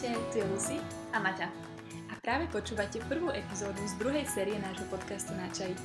[0.00, 0.76] Ahojte, tu je Lucy
[1.12, 1.44] a Maťa.
[2.08, 5.76] A práve počúvate prvú epizódu z druhej série nášho podcastu Na čaj.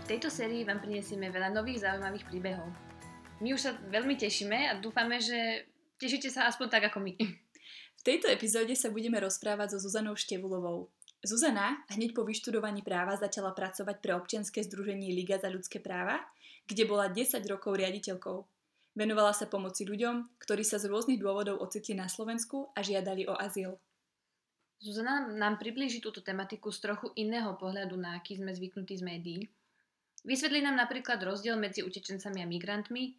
[0.00, 2.72] V tejto sérii vám prinesieme veľa nových zaujímavých príbehov.
[3.44, 5.68] My už sa veľmi tešíme a dúfame, že
[6.00, 7.20] tešíte sa aspoň tak ako my.
[8.00, 10.88] V tejto epizóde sa budeme rozprávať so Zuzanou Števulovou.
[11.20, 16.24] Zuzana hneď po vyštudovaní práva začala pracovať pre občianske združenie Liga za ľudské práva,
[16.64, 18.57] kde bola 10 rokov riaditeľkou.
[18.96, 23.34] Venovala sa pomoci ľuďom, ktorí sa z rôznych dôvodov ocitli na Slovensku a žiadali o
[23.36, 23.76] azyl.
[24.78, 29.40] Zuzana nám priblíži túto tematiku z trochu iného pohľadu, na aký sme zvyknutí z médií.
[30.22, 33.18] Vysvetlí nám napríklad rozdiel medzi utečencami a migrantmi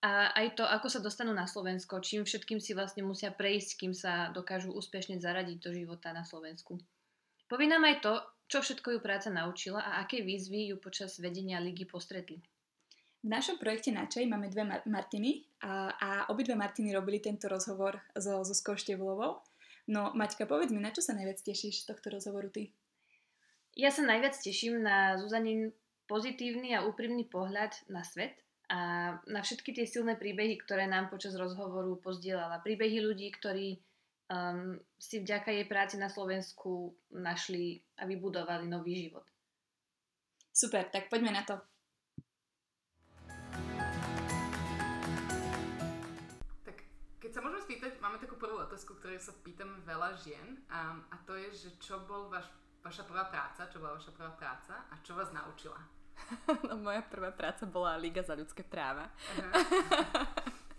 [0.00, 3.92] a aj to, ako sa dostanú na Slovensko, čím všetkým si vlastne musia prejsť, kým
[3.92, 6.80] sa dokážu úspešne zaradiť do života na Slovensku.
[7.48, 8.12] Povie nám aj to,
[8.48, 12.40] čo všetko ju práca naučila a aké výzvy ju počas vedenia ligy postretli.
[13.20, 18.00] V našom projekte Načej máme dve Mar- Martiny a, a obidve Martiny robili tento rozhovor
[18.16, 19.44] so Zuzkou Števlovou.
[19.92, 22.72] No Maťka, povedz mi, na čo sa najviac tešíš z tohto rozhovoru ty?
[23.76, 25.68] Ja sa najviac teším na Zuzanin
[26.08, 28.40] pozitívny a úprimný pohľad na svet
[28.72, 32.64] a na všetky tie silné príbehy, ktoré nám počas rozhovoru pozdielala.
[32.64, 33.76] Príbehy ľudí, ktorí
[34.32, 39.26] um, si vďaka jej práci na Slovensku našli a vybudovali nový život.
[40.50, 41.60] Super, tak poďme na to.
[47.30, 51.16] Keď sa môžeme spýtať, máme takú prvú otázku, ktorú sa pýtame veľa žien a, a
[51.22, 52.42] to je, že čo bol vaš,
[52.82, 55.78] vaša prvá práca, čo bola vaša prvá práca a čo vás naučila?
[56.66, 59.14] No, moja prvá práca bola Liga za ľudské práva.
[59.38, 59.46] Uh-huh.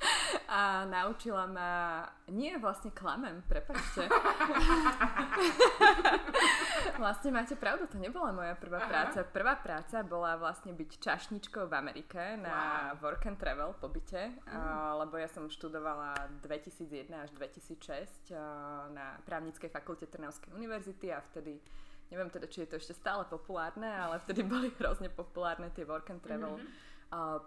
[0.48, 2.04] A naučila ma...
[2.32, 4.08] Nie, vlastne klamem, prepačte.
[7.02, 8.88] vlastne máte pravdu, to nebola moja prvá Aha.
[8.88, 9.20] práca.
[9.28, 13.04] Prvá práca bola vlastne byť čašničkou v Amerike na wow.
[13.04, 14.96] work and travel pobyte, mm.
[15.04, 21.60] lebo ja som študovala 2001 až 2006 uh, na právnickej fakulte Trnavskej univerzity a vtedy
[22.12, 26.12] neviem teda, či je to ešte stále populárne, ale vtedy boli hrozne populárne tie work
[26.12, 26.91] and travel mm-hmm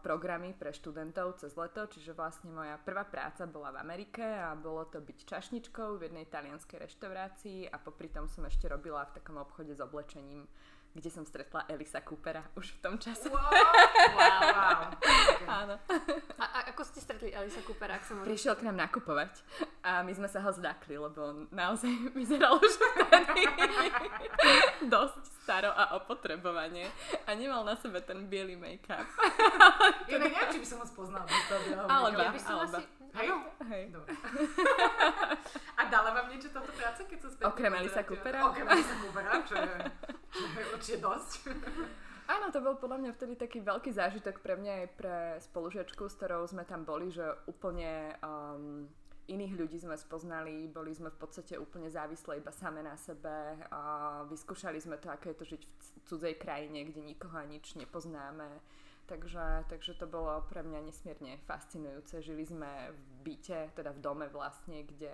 [0.04, 4.84] programy pre študentov cez leto, čiže vlastne moja prvá práca bola v Amerike a bolo
[4.84, 9.40] to byť čašničkou v jednej talianskej reštaurácii a popri tom som ešte robila v takom
[9.40, 10.44] obchode s oblečením
[10.94, 13.26] kde som stretla Elisa Coopera už v tom čase.
[13.26, 13.50] Wow,
[14.14, 14.80] wow, wow.
[14.94, 15.46] Okay.
[15.50, 15.74] Áno.
[16.38, 19.42] A, a ako ste stretli Elisa Coopera, ak som Prišiel k nám nakupovať
[19.82, 23.42] a my sme sa ho zdakli, lebo on naozaj vyzeral už vtedy
[24.94, 26.88] dosť staro a opotrebovanie
[27.26, 29.04] a nemal na sebe ten biely make-up.
[30.08, 32.56] ja neviem, či by som ho spoznala bez toho bieleho Alebo, ja by som.
[32.64, 32.80] Asi...
[33.14, 33.28] Hej?
[33.70, 33.84] Hej.
[33.94, 34.10] Dobre.
[35.80, 38.38] a dala vám niečo táto práca, keď sa späť Okrem Elisa Coopera?
[38.50, 39.70] Okrem Elisa Coopera, čo je
[40.74, 41.30] určite dosť.
[42.34, 46.16] Áno, to bol podľa mňa vtedy taký veľký zážitok pre mňa aj pre spolužiačku, s
[46.16, 48.88] ktorou sme tam boli, že úplne um,
[49.28, 53.80] iných ľudí sme spoznali, boli sme v podstate úplne závislé iba same na sebe a
[54.24, 58.48] vyskúšali sme to, aké je to žiť v cudzej krajine, kde nikoho a nič nepoznáme.
[59.04, 62.24] Takže, takže to bolo pre mňa nesmierne fascinujúce.
[62.24, 65.12] Žili sme v byte, teda v dome vlastne, kde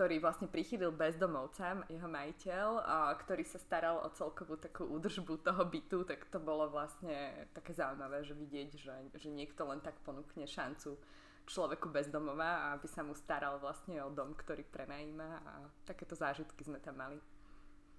[0.00, 5.60] ktorý vlastne prichylil bezdomovcam, jeho majiteľ, a, ktorý sa staral o celkovú takú údržbu toho
[5.68, 10.48] bytu, tak to bolo vlastne také zaujímavé, že vidieť, že, že niekto len tak ponúkne
[10.48, 10.96] šancu
[11.44, 15.52] človeku bezdomova, aby sa mu staral vlastne o dom, ktorý prenajíma a
[15.84, 17.20] takéto zážitky sme tam mali.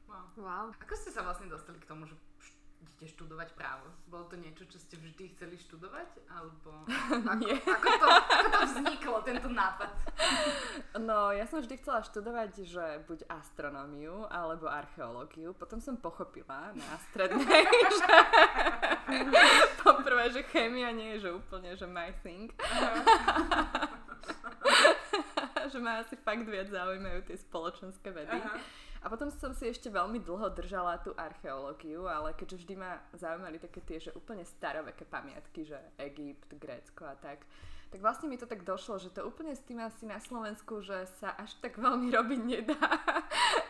[0.10, 0.26] Wow.
[0.42, 0.66] wow.
[0.82, 2.18] Ako ste sa vlastne dostali k tomu, že
[2.81, 3.86] idete študovať právo?
[4.09, 6.09] Bolo to niečo, čo ste vždy chceli študovať?
[6.34, 6.86] Alebo
[7.34, 9.90] ako, ako, to, ako to vzniklo, tento nápad?
[10.97, 15.53] No, ja som vždy chcela študovať, že buď astronómiu, alebo archeológiu.
[15.53, 17.64] Potom som pochopila na strednej,
[18.02, 18.16] že
[19.86, 22.50] poprvé, že chémia nie je že úplne, že my thing.
[25.72, 28.36] že ma asi fakt viac zaujímajú tie spoločenské vedy.
[28.36, 28.59] Aha.
[29.02, 33.58] A potom som si ešte veľmi dlho držala tú archeológiu, ale keďže vždy ma zaujímali
[33.58, 37.42] také tie, že úplne staroveké pamiatky, že Egypt, Grécko a tak,
[37.92, 41.09] tak vlastne mi to tak došlo, že to úplne s tým asi na Slovensku, že
[41.20, 42.88] sa až tak veľmi robiť nedá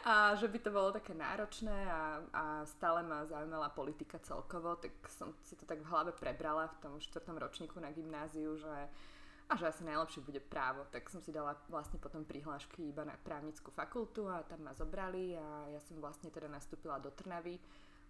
[0.06, 4.94] a že by to bolo také náročné a, a stále ma zaujímala politika celkovo, tak
[5.10, 8.92] som si to tak v hlave prebrala v tom štvrtom ročníku na gymnáziu, že
[9.52, 13.20] a že asi najlepšie bude právo, tak som si dala vlastne potom prihlášky iba na
[13.20, 17.60] právnickú fakultu a tam ma zobrali a ja som vlastne teda nastúpila do Trnavy,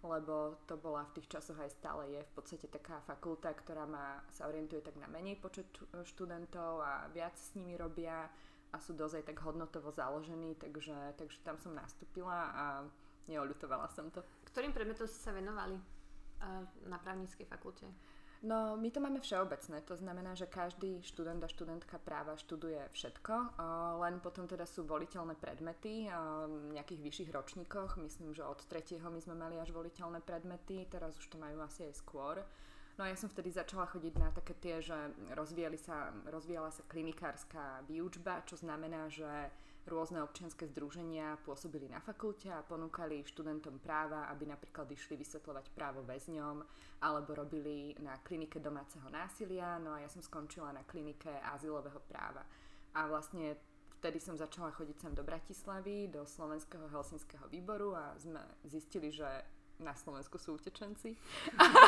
[0.06, 4.22] lebo to bola v tých časoch aj stále je v podstate taká fakulta, ktorá má,
[4.30, 5.66] sa orientuje tak na menej počet
[6.06, 8.30] študentov a viac s nimi robia
[8.70, 12.64] a sú dosť aj tak hodnotovo založení, takže, takže tam som nastúpila a
[13.26, 14.22] neoľutovala som to.
[14.46, 15.74] Ktorým predmetom ste sa venovali
[16.86, 17.90] na právnickej fakulte?
[18.42, 23.54] No, my to máme všeobecné, to znamená, že každý študent a študentka práva študuje všetko,
[24.02, 26.10] len potom teda sú voliteľné predmety
[26.50, 28.02] v nejakých vyšších ročníkoch.
[28.02, 31.86] Myslím, že od tretieho my sme mali až voliteľné predmety, teraz už to majú asi
[31.86, 32.42] aj skôr.
[32.98, 34.98] No a ja som vtedy začala chodiť na také tie, že
[35.78, 39.54] sa, rozvíjala sa klinikárska výučba, čo znamená, že
[39.86, 46.06] rôzne občianske združenia pôsobili na fakulte a ponúkali študentom práva, aby napríklad išli vysvetľovať právo
[46.06, 46.62] väzňom
[47.02, 49.82] alebo robili na klinike domáceho násilia.
[49.82, 52.46] No a ja som skončila na klinike azylového práva.
[52.94, 53.58] A vlastne
[53.98, 59.26] vtedy som začala chodiť sem do Bratislavy, do Slovenského helsinského výboru a sme zistili, že
[59.82, 61.18] na Slovensku sú utečenci.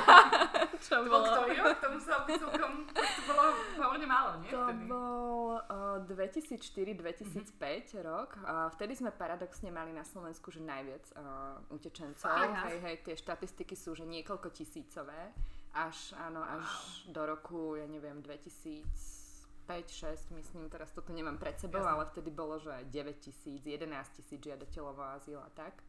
[0.84, 1.24] Čo to bolo?
[1.24, 3.42] To bol to muselo byť celkom, to bolo
[3.78, 4.50] pomerne málo, nie?
[4.50, 4.84] To vtedy?
[4.90, 8.02] bol uh, 2004-2005 mm-hmm.
[8.04, 8.36] rok.
[8.42, 12.28] Uh, vtedy sme paradoxne mali na Slovensku, že najviac uh, utečencov.
[12.28, 12.68] Aha.
[12.68, 15.32] Hej, hej, tie štatistiky sú, že niekoľko tisícové.
[15.74, 17.10] Až, áno, až wow.
[17.10, 19.24] do roku, ja neviem, 2000
[19.64, 21.92] 5-6, myslím, teraz toto nemám pred sebou, Jasne.
[21.96, 25.80] ale vtedy bolo, že 9 tisíc, 11 tisíc žiadateľov o azyl a tak.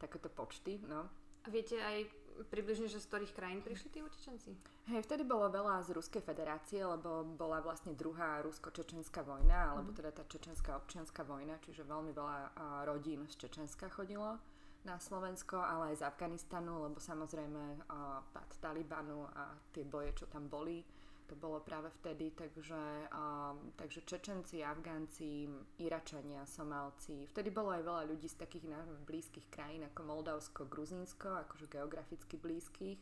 [0.00, 1.12] Takéto počty, no.
[1.44, 2.08] A viete aj
[2.46, 4.54] približne, že z ktorých krajín prišli tí utečenci?
[4.88, 9.98] Hej, vtedy bolo veľa z Ruskej federácie, lebo bola vlastne druhá rusko-čečenská vojna, alebo mhm.
[9.98, 12.38] teda tá čečenská občianská vojna, čiže veľmi veľa
[12.86, 14.38] rodín z Čečenska chodilo
[14.86, 17.82] na Slovensko, ale aj z Afganistanu, lebo samozrejme
[18.30, 20.80] pad Talibanu a tie boje, čo tam boli,
[21.28, 25.44] to bolo práve vtedy, takže, um, takže Čečenci, Afgánci,
[25.76, 28.64] Iračania, Somálci, vtedy bolo aj veľa ľudí z takých
[29.04, 33.00] blízkych krajín ako Moldavsko, Gruzínsko, akože geograficky blízkych,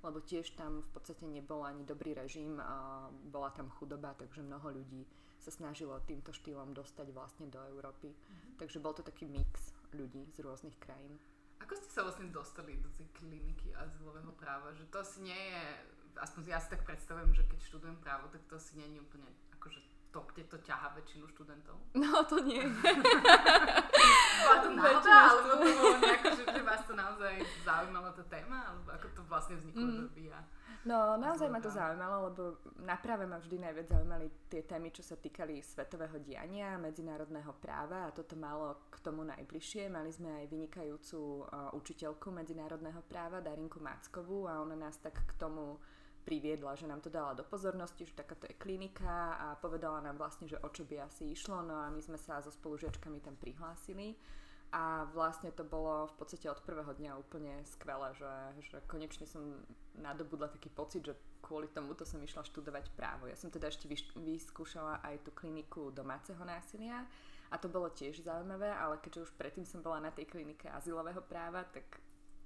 [0.00, 4.72] lebo tiež tam v podstate nebol ani dobrý režim a bola tam chudoba, takže mnoho
[4.72, 5.04] ľudí
[5.36, 8.08] sa snažilo týmto štýlom dostať vlastne do Európy.
[8.08, 8.56] Mm-hmm.
[8.56, 11.20] Takže bol to taký mix ľudí z rôznych krajín.
[11.60, 14.72] Ako ste sa vlastne dostali do tej kliniky azylového práva?
[14.72, 15.64] Že to asi nie je
[16.20, 19.28] aspoň ja si tak predstavujem, že keď študujem právo, tak to asi nie je úplne
[19.56, 19.80] akože
[20.12, 21.76] to, kde to ťaha väčšinu študentov.
[22.00, 22.64] No to nie.
[24.36, 27.34] Bola to náhoda, alebo to bolo nejako, že, že vás to naozaj
[27.64, 29.96] zaujímala tá téma, alebo ako to vlastne vzniklo, mm.
[29.96, 30.30] že
[30.86, 35.02] No, naozaj ma to zaujímalo, lebo na práve ma vždy najviac zaujímali tie témy, čo
[35.02, 39.90] sa týkali svetového diania, medzinárodného práva a toto malo k tomu najbližšie.
[39.90, 45.32] Mali sme aj vynikajúcu uh, učiteľku medzinárodného práva, Darinku Mackovú a ona nás tak k
[45.34, 45.82] tomu
[46.26, 50.50] priviedla, že nám to dala do pozornosti, že takáto je klinika a povedala nám vlastne,
[50.50, 54.18] že o čo by asi išlo, no a my sme sa so spolužiačkami tam prihlásili
[54.74, 58.34] a vlastne to bolo v podstate od prvého dňa úplne skvelé, že,
[58.66, 59.62] že konečne som
[59.94, 63.30] nadobudla taký pocit, že kvôli tomuto som išla študovať právo.
[63.30, 63.86] Ja som teda ešte
[64.18, 67.06] vyskúšala aj tú kliniku domáceho násilia
[67.46, 71.22] a to bolo tiež zaujímavé, ale keďže už predtým som bola na tej klinike azylového
[71.22, 71.86] práva, tak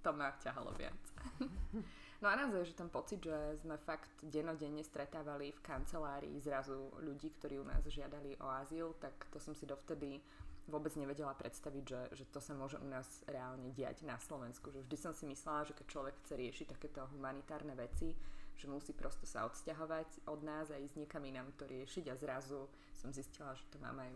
[0.05, 1.00] to ma ťahalo viac.
[2.20, 7.32] No a naozaj, že ten pocit, že sme fakt denodenne stretávali v kancelárii zrazu ľudí,
[7.40, 10.20] ktorí u nás žiadali o azyl, tak to som si dovtedy
[10.69, 14.69] vôbec nevedela predstaviť, že, že to sa môže u nás reálne diať na Slovensku.
[14.69, 18.12] Že vždy som si myslela, že keď človek chce riešiť takéto humanitárne veci,
[18.61, 22.69] že musí prosto sa odsťahovať od nás a ísť niekam inám to riešiť a zrazu
[22.93, 24.12] som zistila, že to máme aj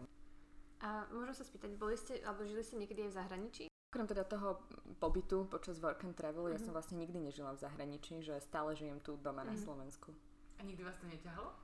[0.85, 3.65] A môžem sa spýtať, boli ste, alebo žili ste niekedy aj v zahraničí?
[3.94, 4.58] Okrem teda toho
[4.99, 6.58] pobytu počas work and travel, mm-hmm.
[6.58, 6.82] ja som mhm.
[6.82, 9.55] vlastne nikdy nežila v zahraničí, že stále žijem tu doma mm-hmm.
[9.55, 9.62] na mhm.
[9.62, 10.11] Slovensku.
[10.58, 11.55] A nikdy vás to neťahalo?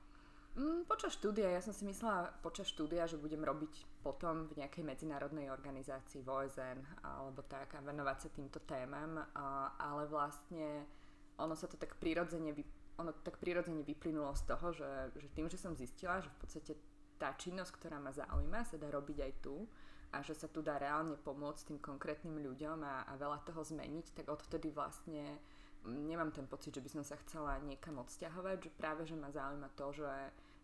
[0.55, 4.83] Mm, počas štúdia, ja som si myslela počas štúdia, že budem robiť potom v nejakej
[4.83, 10.87] medzinárodnej organizácii v OSN alebo tak a venovať sa týmto témam, a, ale vlastne
[11.35, 12.55] ono sa to tak prirodzene,
[12.95, 16.71] ono tak prirodzene vyplynulo z toho, že, že tým, že som zistila, že v podstate
[17.19, 19.67] tá činnosť, ktorá ma zaujíma, sa dá robiť aj tu
[20.11, 24.11] a že sa tu dá reálne pomôcť tým konkrétnym ľuďom a, a veľa toho zmeniť,
[24.11, 25.39] tak odvtedy vlastne
[25.87, 29.71] nemám ten pocit, že by som sa chcela niekam odsťahovať, že práve, že ma zaujíma
[29.73, 30.13] to, že,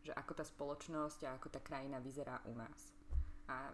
[0.06, 2.94] že ako tá spoločnosť a ako tá krajina vyzerá u nás.
[3.48, 3.72] A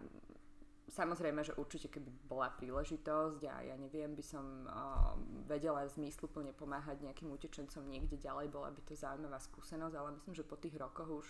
[0.88, 5.18] samozrejme, že určite keby bola príležitosť a ja neviem, by som uh,
[5.50, 10.46] vedela zmysluplne pomáhať nejakým utečencom niekde ďalej, bola by to zaujímavá skúsenosť, ale myslím, že
[10.46, 11.26] po tých rokoch už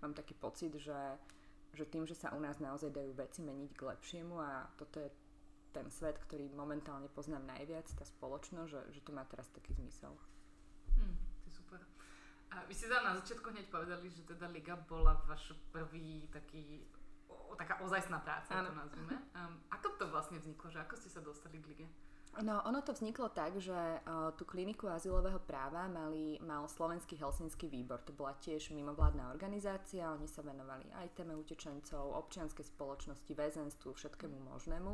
[0.00, 0.96] mám taký pocit, že
[1.72, 5.08] že tým, že sa u nás naozaj dajú veci meniť k lepšiemu a toto je
[5.72, 10.12] ten svet, ktorý momentálne poznám najviac, tá spoločnosť, že, že to má teraz taký zmysel.
[10.92, 11.80] Hmm, to je super.
[12.52, 16.84] A vy ste na začiatku hneď povedali, že teda Liga bola váš prvý taký,
[17.32, 18.68] o, taká ozajstná práca, ano.
[18.68, 19.16] to nazvime.
[19.32, 21.86] Um, ako to vlastne vzniklo, že ako ste sa dostali k Lige?
[22.40, 27.68] No, ono to vzniklo tak, že uh, tú kliniku azylového práva mali, mal Slovenský helsinský
[27.68, 28.00] výbor.
[28.08, 34.48] To bola tiež mimovládna organizácia, oni sa venovali aj téme utečencov, občianskej spoločnosti, väzenstvu, všetkému
[34.48, 34.92] možnému.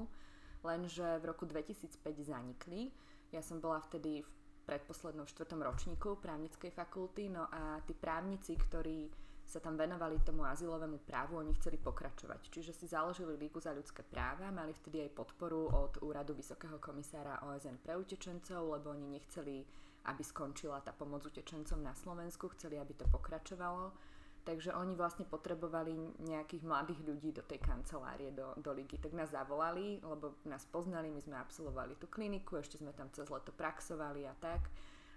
[0.67, 2.91] Lenže v roku 2005 zanikli.
[3.31, 4.31] Ja som bola vtedy v
[4.67, 9.07] predposlednom štvrtom ročníku právnickej fakulty, no a tí právnici, ktorí
[9.49, 12.53] sa tam venovali tomu azylovému právu, oni chceli pokračovať.
[12.53, 17.41] Čiže si založili Lígu za ľudské práva, mali vtedy aj podporu od úradu Vysokého komisára
[17.41, 19.65] OSN pre utečencov, lebo oni nechceli,
[20.05, 23.97] aby skončila tá pomoc utečencom na Slovensku, chceli, aby to pokračovalo.
[24.45, 25.97] Takže oni vlastne potrebovali
[26.29, 29.01] nejakých mladých ľudí do tej kancelárie, do, do ligy.
[29.01, 33.29] Tak nás zavolali, lebo nás poznali, my sme absolvovali tú kliniku, ešte sme tam cez
[33.33, 34.69] leto praxovali a tak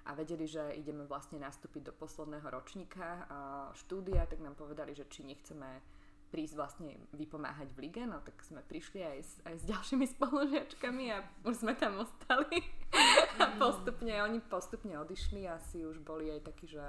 [0.06, 3.26] a vedeli, že ideme vlastne nastúpiť do posledného ročníka
[3.78, 5.82] štúdia, tak nám povedali, že či nechceme
[6.32, 11.06] prísť vlastne vypomáhať v lige, no tak sme prišli aj s, aj s ďalšími spolužiačkami
[11.12, 12.64] a už sme tam ostali.
[13.38, 16.82] a postupne, oni postupne odišli a si už boli aj takí, že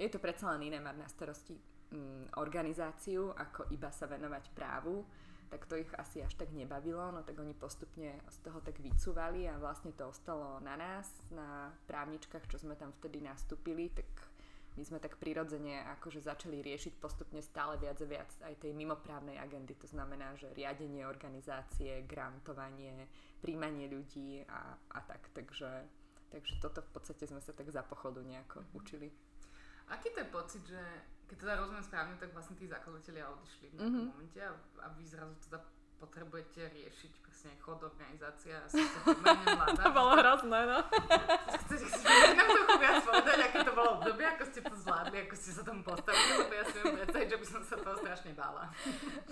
[0.00, 1.56] je to predsa len iné mať na starosti
[1.92, 5.04] mm, organizáciu, ako iba sa venovať právu
[5.50, 9.46] tak to ich asi až tak nebavilo, no tak oni postupne z toho tak vycúvali
[9.46, 14.06] a vlastne to ostalo na nás, na právničkách, čo sme tam vtedy nastúpili, tak
[14.76, 19.40] my sme tak prirodzene akože začali riešiť postupne stále viac a viac aj tej mimoprávnej
[19.40, 19.72] agendy.
[19.80, 23.08] To znamená, že riadenie organizácie, grantovanie,
[23.40, 25.32] príjmanie ľudí a, a tak.
[25.32, 25.70] Takže,
[26.28, 28.76] takže toto v podstate sme sa tak za pochodu nejako mm-hmm.
[28.76, 29.08] učili.
[29.88, 30.82] Aký to je pocit, že
[31.26, 34.14] keď teda rozumiem správne, tak vlastne tí zakladatelia odišli v nejakom mm-hmm.
[34.14, 34.52] momente a,
[34.82, 35.58] a vy zrazu teda
[35.96, 38.68] potrebujete riešiť presne chod organizácia a
[39.56, 39.80] mladá.
[39.88, 40.78] to bolo hrozné, no.
[41.64, 45.34] Chcete, chcete nám trochu viac povedať, aké to bolo obdobie, ako ste to zvládli, ako
[45.40, 48.32] ste sa tomu postavili, lebo ja si viem predstaviť, že by som sa toho strašne
[48.36, 48.64] bála.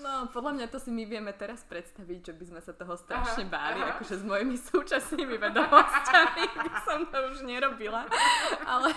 [0.00, 3.44] No, podľa mňa to si my vieme teraz predstaviť, že by sme sa toho strašne
[3.44, 3.90] aha, báli, aha.
[4.00, 8.08] akože s mojimi súčasnými vedomosťami by som to už nerobila,
[8.64, 8.96] ale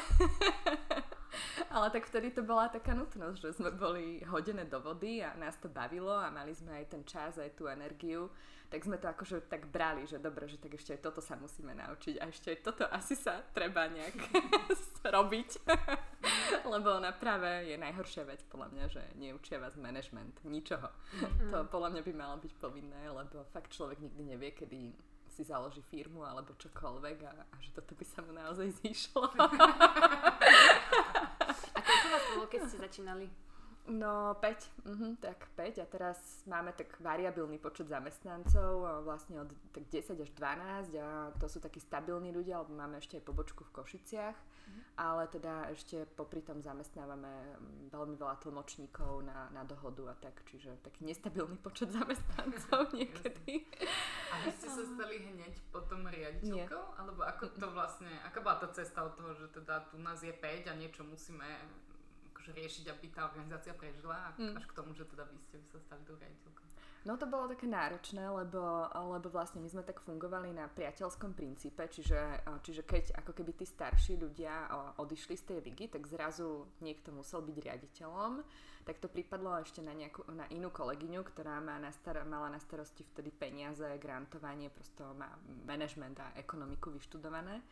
[1.77, 5.53] ale tak vtedy to bola taká nutnosť, že sme boli hodené do vody a nás
[5.61, 8.33] to bavilo a mali sme aj ten čas, aj tú energiu,
[8.67, 11.77] tak sme to akože tak brali, že dobre, že tak ešte aj toto sa musíme
[11.77, 14.17] naučiť a ešte aj toto asi sa treba nejak
[15.15, 15.49] robiť.
[16.73, 20.89] Lebo ona práve je najhoršia vec podľa mňa, že neučia vás management, ničoho.
[21.53, 24.91] To podľa mňa by malo byť povinné, lebo fakt človek nikdy nevie, kedy
[25.37, 29.29] si založí firmu alebo čokoľvek a, a že toto by sa mu naozaj zišlo.
[32.37, 33.25] Bolo, keď ste začínali?
[33.87, 39.87] No 5, mhm, tak 5 a teraz máme tak variabilný počet zamestnancov, vlastne od tak
[39.87, 43.71] 10 až 12 a to sú takí stabilní ľudia, alebo máme ešte aj pobočku v
[43.79, 44.81] Košiciach, mm.
[44.99, 50.35] ale teda ešte popri tom zamestnávame mm, veľmi veľa tlmočníkov na, na dohodu a tak,
[50.51, 53.71] čiže taký nestabilný počet zamestnancov niekedy.
[54.35, 56.99] a vy ste sa stali hneď potom riaditeľkou?
[56.99, 60.35] Alebo ako to vlastne, aká bola tá cesta od toho, že teda tu nás je
[60.35, 61.47] 5 a niečo musíme
[62.53, 64.55] riešiť, aby tá organizácia prežila, mm.
[64.59, 66.67] až k tomu, že teda vy ste sa stali tou riaditeľkou?
[67.07, 71.79] No to bolo také náročné, lebo, lebo vlastne my sme tak fungovali na priateľskom princípe,
[71.87, 74.67] čiže, čiže keď ako keby tí starší ľudia
[74.99, 78.43] odišli z tej ligy, tak zrazu niekto musel byť riaditeľom,
[78.83, 82.59] tak to pripadlo ešte na, nejakú, na inú kolegyňu, ktorá má na star- mala na
[82.59, 85.31] starosti vtedy peniaze, grantovanie, prosto má
[85.63, 87.63] management a ekonomiku vyštudované.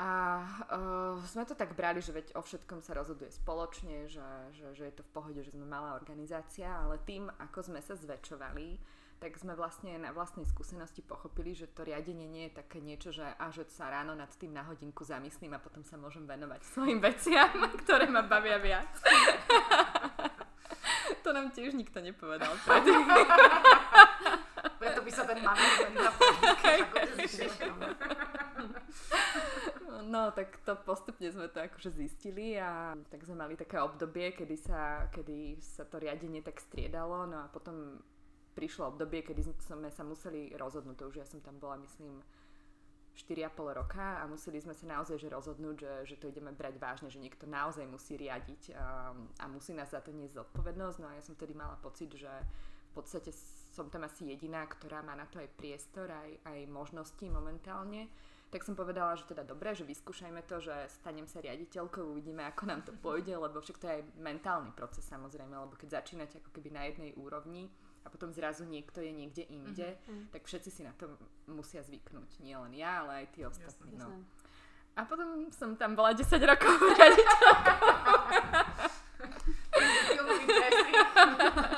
[0.00, 0.40] A
[0.72, 4.24] uh, sme to tak brali, že veď o všetkom sa rozhoduje spoločne, že,
[4.56, 7.92] že, že je to v pohode, že sme malá organizácia, ale tým, ako sme sa
[8.00, 8.80] zväčšovali,
[9.20, 13.28] tak sme vlastne na vlastnej skúsenosti pochopili, že to riadenie nie je také niečo, že
[13.28, 17.04] a že sa ráno nad tým na hodinku zamyslím a potom sa môžem venovať svojim
[17.04, 17.52] veciam,
[17.84, 18.88] ktoré ma bavia viac.
[21.24, 22.56] to nám tiež nikto nepovedal.
[24.80, 26.08] Preto by sa ten management na
[30.06, 34.56] No, tak to postupne sme to akože zistili a tak sme mali také obdobie, kedy
[34.56, 38.00] sa, kedy sa to riadenie tak striedalo, no a potom
[38.56, 42.22] prišlo obdobie, kedy sme sa museli rozhodnúť, to už ja som tam bola, myslím,
[43.16, 47.08] 4,5 roka a museli sme sa naozaj že rozhodnúť, že, že to ideme brať vážne,
[47.12, 50.96] že niekto naozaj musí riadiť a, a musí nás za to niesť zodpovednosť.
[51.02, 53.34] No a ja som tedy mala pocit, že v podstate
[53.70, 58.08] som tam asi jediná, ktorá má na to aj priestor, aj, aj možnosti momentálne
[58.50, 62.62] tak som povedala, že teda dobre, že vyskúšajme to, že stanem sa riaditeľkou, uvidíme, ako
[62.66, 66.50] nám to pôjde, lebo však to je aj mentálny proces samozrejme, lebo keď začínate ako
[66.50, 67.70] keby na jednej úrovni
[68.02, 70.34] a potom zrazu niekto je niekde inde, mm-hmm.
[70.34, 71.14] tak všetci si na to
[71.46, 72.42] musia zvyknúť.
[72.42, 73.94] Nie len ja, ale aj tí ostatní.
[73.94, 74.10] No.
[74.98, 77.78] A potom som tam bola 10 rokov riaditeľkou.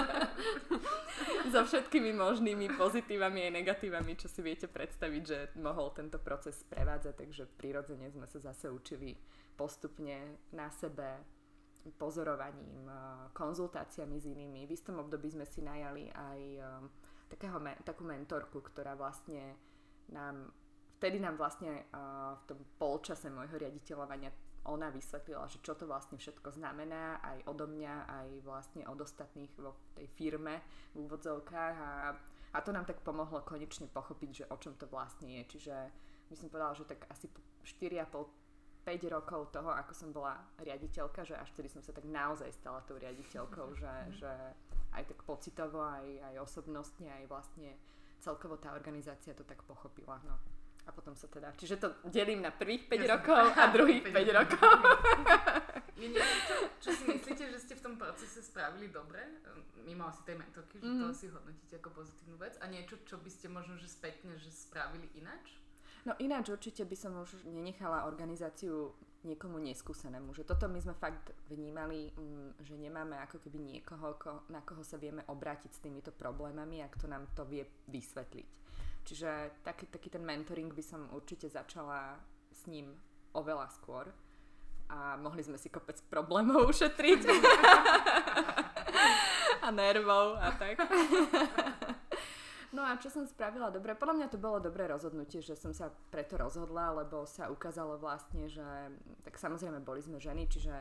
[1.52, 7.14] so všetkými možnými pozitívami aj negatívami, čo si viete predstaviť, že mohol tento proces prevádzať,
[7.18, 9.16] takže prirodzene sme sa zase učili
[9.54, 11.23] postupne na sebe
[11.99, 12.87] pozorovaním,
[13.35, 14.71] konzultáciami s inými.
[14.71, 16.40] V istom období sme si najali aj
[17.26, 19.59] takého, takú mentorku, ktorá vlastne
[20.14, 20.54] nám
[21.02, 24.30] vtedy nám vlastne uh, v tom polčase môjho riaditeľovania
[24.69, 29.50] ona vysvetlila, že čo to vlastne všetko znamená aj odo mňa, aj vlastne od ostatných
[29.59, 30.62] vo tej firme
[30.95, 31.92] v úvodzovkách a,
[32.54, 35.59] a to nám tak pomohlo konečne pochopiť, že o čom to vlastne je.
[35.59, 35.75] Čiže
[36.31, 37.26] by som povedala, že tak asi
[37.66, 38.42] 4,5
[38.83, 42.83] 5 rokov toho, ako som bola riaditeľka, že až vtedy som sa tak naozaj stala
[42.83, 44.33] tou riaditeľkou, že, že
[44.90, 47.78] aj tak pocitovo, aj, aj osobnostne, aj vlastne
[48.19, 50.19] celkovo tá organizácia to tak pochopila.
[50.26, 50.35] No.
[50.82, 54.18] A potom sa teda, čiže to delím na prvých 5 ja rokov a druhých 5,
[54.18, 54.70] 5 rokov.
[55.94, 59.22] Je niečo, čo si myslíte, že ste v tom procese spravili dobre?
[59.86, 61.02] Mimo asi tej mentorky, že mm-hmm.
[61.02, 61.18] to mhm.
[61.18, 62.58] si hodnotíte ako pozitívnu vec.
[62.58, 65.62] A niečo, čo by ste možno že spätne že spravili ináč?
[66.02, 68.90] No ináč určite by som už nenechala organizáciu
[69.22, 70.34] niekomu neskúsenému.
[70.34, 74.18] Že toto my sme fakt vnímali, mm, že nemáme ako keby niekoho,
[74.50, 78.62] na koho sa vieme obrátiť s týmito problémami a kto nám to vie vysvetliť.
[79.02, 82.23] Čiže taký, taký ten mentoring by som určite začala
[82.54, 82.94] s ním
[83.35, 84.06] oveľa skôr
[84.92, 87.21] a mohli sme si kopec problémov ušetriť
[89.64, 90.76] a nervov a tak.
[92.73, 93.92] No a čo som spravila dobre?
[93.92, 98.49] Podľa mňa to bolo dobré rozhodnutie, že som sa preto rozhodla, lebo sa ukázalo vlastne,
[98.49, 98.64] že
[99.21, 100.73] tak samozrejme boli sme ženy, čiže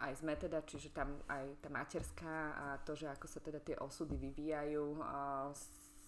[0.00, 3.78] aj sme teda, čiže tam aj tá materská a to, že ako sa teda tie
[3.78, 4.98] osudy vyvíjajú,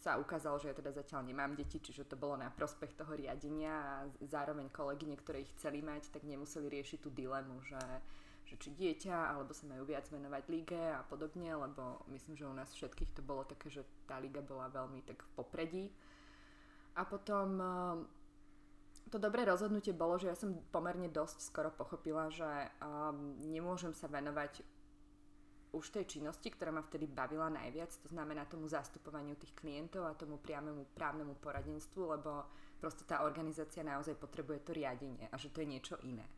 [0.02, 3.70] sa ukázalo, že ja teda zatiaľ nemám deti, čiže to bolo na prospech toho riadenia
[3.70, 3.94] a
[4.26, 7.78] zároveň kolegyne, ktoré ich chceli mať, tak nemuseli riešiť tú dilemu, že
[8.52, 12.52] že či dieťa, alebo sa majú viac venovať lige a podobne, lebo myslím, že u
[12.52, 15.84] nás všetkých to bolo také, že tá liga bola veľmi tak v popredí.
[16.98, 17.96] A potom eh,
[19.08, 22.48] to dobré rozhodnutie bolo, že ja som pomerne dosť skoro pochopila, že
[22.80, 24.64] um, nemôžem sa venovať
[25.72, 30.12] už tej činnosti, ktorá ma vtedy bavila najviac, to znamená tomu zastupovaniu tých klientov a
[30.12, 32.44] tomu priamému právnemu poradenstvu, lebo
[32.76, 36.28] proste tá organizácia naozaj potrebuje to riadenie a že to je niečo iné.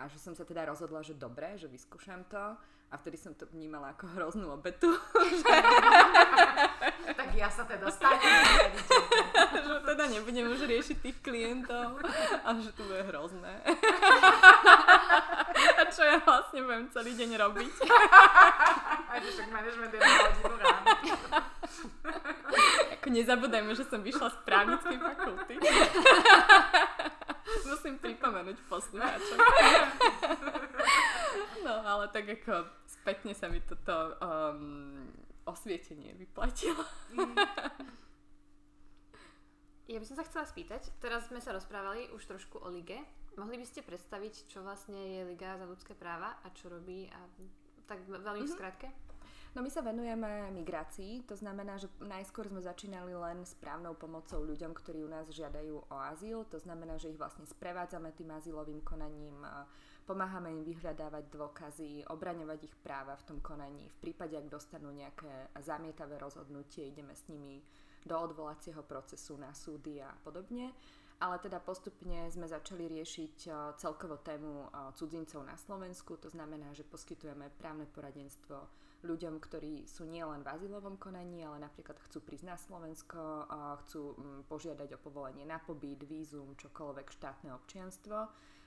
[0.00, 2.56] A že som sa teda rozhodla, že dobre, že vyskúšam to.
[2.90, 4.90] A vtedy som to vnímala ako hroznú obetu.
[7.20, 8.18] tak ja sa teda stanem
[9.70, 12.02] Že teda nebudem už riešiť tých klientov.
[12.42, 13.62] A že to bude hrozné.
[15.90, 17.74] čo ja vlastne budem celý deň robiť.
[19.10, 20.86] A že však management je hodinu ráno.
[22.98, 25.54] Ako nezabudajme, že som vyšla z právnickej fakulty.
[27.66, 29.38] Musím pripomenúť poslucháčom.
[31.66, 35.10] no, ale tak ako spätne sa mi toto um,
[35.48, 36.84] osvietenie vyplatilo.
[39.90, 43.02] ja by som sa chcela spýtať, teraz sme sa rozprávali už trošku o lige.
[43.38, 47.06] Mohli by ste predstaviť, čo vlastne je Liga za ľudské práva a čo robí?
[47.10, 47.20] A
[47.86, 48.88] tak veľmi v skratke?
[49.50, 54.46] No my sa venujeme migrácii, to znamená, že najskôr sme začínali len s právnou pomocou
[54.46, 58.78] ľuďom, ktorí u nás žiadajú o azyl, to znamená, že ich vlastne sprevádzame tým azylovým
[58.86, 59.42] konaním,
[60.06, 63.90] pomáhame im vyhľadávať dôkazy, obraňovať ich práva v tom konaní.
[63.90, 67.58] V prípade, ak dostanú nejaké zamietavé rozhodnutie, ideme s nimi
[68.06, 70.70] do odvolacieho procesu na súdy a podobne
[71.20, 73.36] ale teda postupne sme začali riešiť
[73.76, 78.56] celkovo tému cudzincov na Slovensku, to znamená, že poskytujeme právne poradenstvo
[79.00, 84.12] ľuďom, ktorí sú nielen v azylovom konaní, ale napríklad chcú prísť na Slovensko, a chcú
[84.12, 88.16] mm, požiadať o povolenie na pobyt, vízum, čokoľvek štátne občianstvo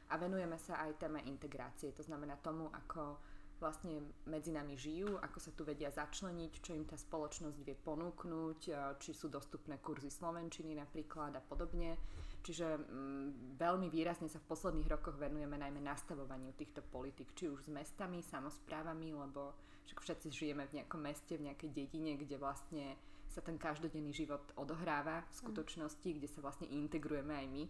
[0.09, 3.21] a venujeme sa aj téme integrácie, to znamená tomu, ako
[3.61, 8.59] vlastne medzi nami žijú, ako sa tu vedia začleniť, čo im tá spoločnosť vie ponúknuť,
[8.99, 11.95] či sú dostupné kurzy slovenčiny napríklad a podobne.
[12.43, 17.65] Čiže mm, veľmi výrazne sa v posledných rokoch venujeme najmä nastavovaniu týchto politik, či už
[17.65, 19.55] s mestami, samozprávami, lebo
[19.87, 22.99] však všetci žijeme v nejakom meste, v nejakej dedine, kde vlastne
[23.31, 26.15] sa ten každodenný život odohráva v skutočnosti, mm.
[26.19, 27.63] kde sa vlastne integrujeme aj my.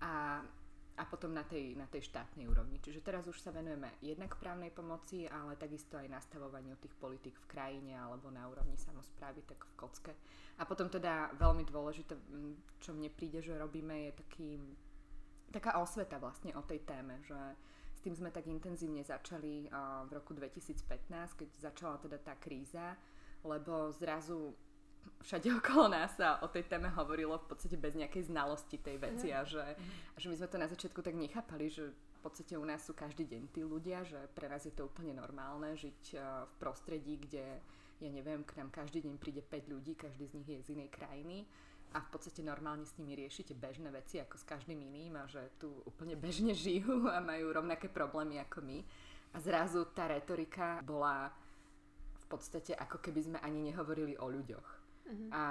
[0.00, 0.40] A
[0.96, 2.80] a potom na tej, na tej štátnej úrovni.
[2.80, 7.48] Čiže teraz už sa venujeme jednak právnej pomoci, ale takisto aj nastavovaniu tých politik v
[7.52, 10.12] krajine alebo na úrovni samozprávy, tak v kocke.
[10.56, 12.16] A potom teda veľmi dôležité,
[12.80, 14.48] čo mne príde, že robíme, je taký,
[15.52, 17.36] taká osveta vlastne o tej téme, že
[17.92, 19.68] s tým sme tak intenzívne začali
[20.08, 20.80] v roku 2015,
[21.36, 22.96] keď začala teda tá kríza,
[23.44, 24.56] lebo zrazu
[25.22, 29.28] všade okolo nás sa o tej téme hovorilo v podstate bez nejakej znalosti tej veci
[29.32, 29.64] a že,
[30.14, 32.92] a že my sme to na začiatku tak nechápali, že v podstate u nás sú
[32.94, 37.18] každý deň tí ľudia, že pre nás je to úplne normálne žiť eh, v prostredí,
[37.22, 37.44] kde
[37.96, 40.92] ja neviem, k nám každý deň príde 5 ľudí, každý z nich je z inej
[40.92, 41.48] krajiny
[41.96, 45.40] a v podstate normálne s nimi riešite bežné veci ako s každým iným a že
[45.56, 48.78] tu úplne bežne žijú a majú rovnaké problémy ako my.
[49.32, 51.32] A zrazu tá retorika bola
[52.16, 54.75] v podstate ako keby sme ani nehovorili o ľuďoch.
[55.06, 55.28] Uh-huh.
[55.30, 55.42] A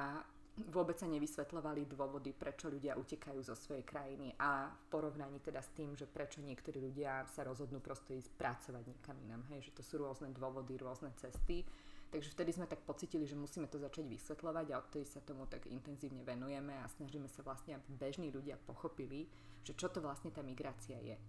[0.71, 5.75] vôbec sa nevysvetľovali dôvody, prečo ľudia utekajú zo svojej krajiny a v porovnaní teda s
[5.75, 9.83] tým, že prečo niektorí ľudia sa rozhodnú prosto ísť pracovať niekam inám, hej, že to
[9.83, 11.67] sú rôzne dôvody, rôzne cesty.
[12.07, 15.67] Takže vtedy sme tak pocitili, že musíme to začať vysvetľovať a odtedy sa tomu tak
[15.67, 19.27] intenzívne venujeme a snažíme sa vlastne, aby bežní ľudia pochopili,
[19.67, 21.19] že čo to vlastne tá migrácia je.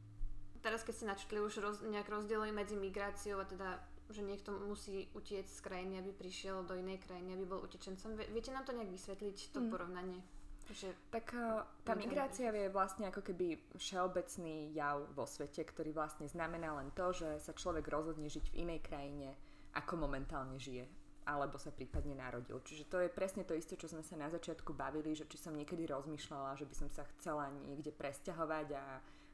[0.63, 5.11] Teraz keď ste načutli už roz, nejak rozdiely medzi migráciou a teda že niekto musí
[5.15, 8.15] utiecť z krajiny, aby prišiel do inej krajiny, aby bol utečencom.
[8.31, 9.69] Viete nám to nejak vysvetliť, to mm.
[9.71, 10.21] porovnanie?
[10.67, 10.99] Že...
[11.15, 16.75] Tak eh, tá migrácia je vlastne ako keby všeobecný jav vo svete, ktorý vlastne znamená
[16.75, 19.39] len to, že sa človek rozhodne žiť v inej krajine,
[19.79, 20.87] ako momentálne žije
[21.27, 22.63] alebo sa prípadne narodil.
[22.63, 25.59] Čiže to je presne to isté, čo sme sa na začiatku bavili, že či som
[25.59, 28.85] niekedy rozmýšľala, že by som sa chcela niekde presťahovať a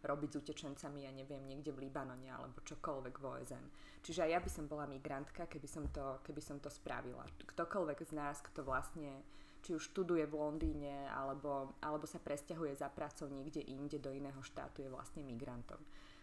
[0.03, 3.67] robiť s utečencami, ja neviem, niekde v Libanone alebo čokoľvek v OSN.
[4.03, 7.23] Čiže aj ja by som bola migrantka, keby som to, keby som to spravila.
[7.47, 9.23] Ktokoľvek z nás, kto vlastne
[9.62, 14.43] či už študuje v Londýne alebo, alebo sa presťahuje za prácou niekde inde do iného
[14.43, 15.79] štátu, je vlastne migrantom.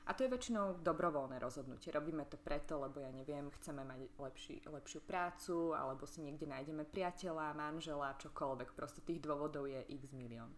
[0.10, 1.94] A to je väčšinou dobrovoľné rozhodnutie.
[1.94, 6.82] Robíme to preto, lebo ja neviem, chceme mať lepší, lepšiu prácu, alebo si niekde nájdeme
[6.82, 8.74] priateľa, manžela, čokoľvek.
[8.74, 10.50] Proste tých dôvodov je x milión.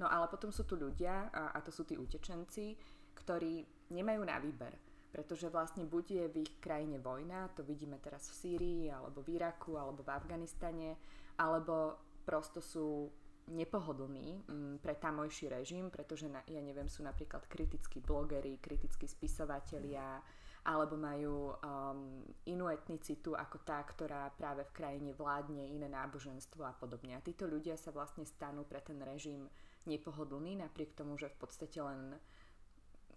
[0.00, 2.76] No ale potom sú tu ľudia, a, a to sú tí utečenci,
[3.12, 4.72] ktorí nemajú na výber.
[5.12, 9.36] Pretože vlastne buď je v ich krajine vojna, to vidíme teraz v Sýrii, alebo v
[9.36, 10.96] Iraku, alebo v Afganistane,
[11.36, 13.12] alebo prosto sú
[13.52, 20.22] nepohodlní m, pre tamojší režim, pretože na, ja neviem, sú napríklad kritickí blogeri, kritickí spisovatelia,
[20.62, 26.70] alebo majú um, inú etnicitu ako tá, ktorá práve v krajine vládne, iné náboženstvo a
[26.70, 27.18] podobne.
[27.18, 29.50] A títo ľudia sa vlastne stanú pre ten režim
[29.86, 32.16] nepohodlní, napriek tomu, že v podstate len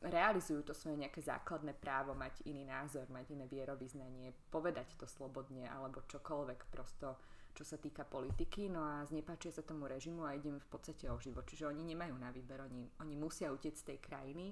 [0.06, 5.66] realizujú to svoje nejaké základné právo mať iný názor, mať iné vierovýznanie, povedať to slobodne
[5.66, 7.18] alebo čokoľvek prosto,
[7.56, 11.16] čo sa týka politiky, no a znepáčia sa tomu režimu a idem v podstate o
[11.18, 11.48] život.
[11.48, 14.46] Čiže oni nemajú na výber, oni, oni musia utiecť z tej krajiny,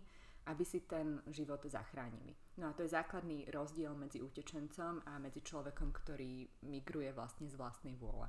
[0.47, 2.35] aby si ten život zachránili.
[2.59, 7.55] No a to je základný rozdiel medzi utečencom a medzi človekom, ktorý migruje vlastne z
[7.55, 8.27] vlastnej vôle.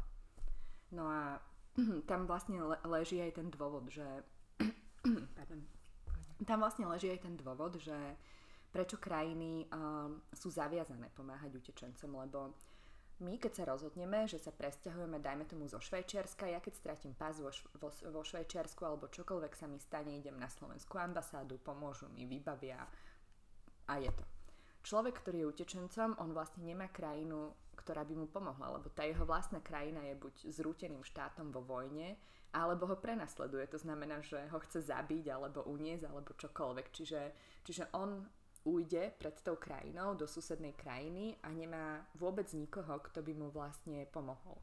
[0.95, 1.39] No a
[2.11, 4.07] tam vlastne le- leží aj ten dôvod, že
[5.39, 5.61] pardon,
[6.47, 7.97] tam vlastne leží aj ten dôvod, že
[8.75, 12.51] prečo krajiny um, sú zaviazané pomáhať utečencom, lebo
[13.23, 17.39] my, keď sa rozhodneme, že sa presťahujeme, dajme tomu zo Švajčiarska, ja keď stratím pás
[17.39, 22.27] vo, vo, vo Švajčiarsku alebo čokoľvek sa mi stane, idem na slovenskú ambasádu, pomôžu mi,
[22.27, 22.83] vybavia
[23.87, 24.25] a je to.
[24.83, 29.29] Človek, ktorý je utečencom, on vlastne nemá krajinu, ktorá by mu pomohla, lebo tá jeho
[29.29, 32.17] vlastná krajina je buď zrúteným štátom vo vojne,
[32.57, 33.69] alebo ho prenasleduje.
[33.69, 36.87] To znamená, že ho chce zabiť, alebo uniesť, alebo čokoľvek.
[36.89, 37.21] Čiže,
[37.61, 38.25] čiže on
[38.65, 44.09] ujde pred tou krajinou do susednej krajiny a nemá vôbec nikoho, kto by mu vlastne
[44.09, 44.57] pomohol.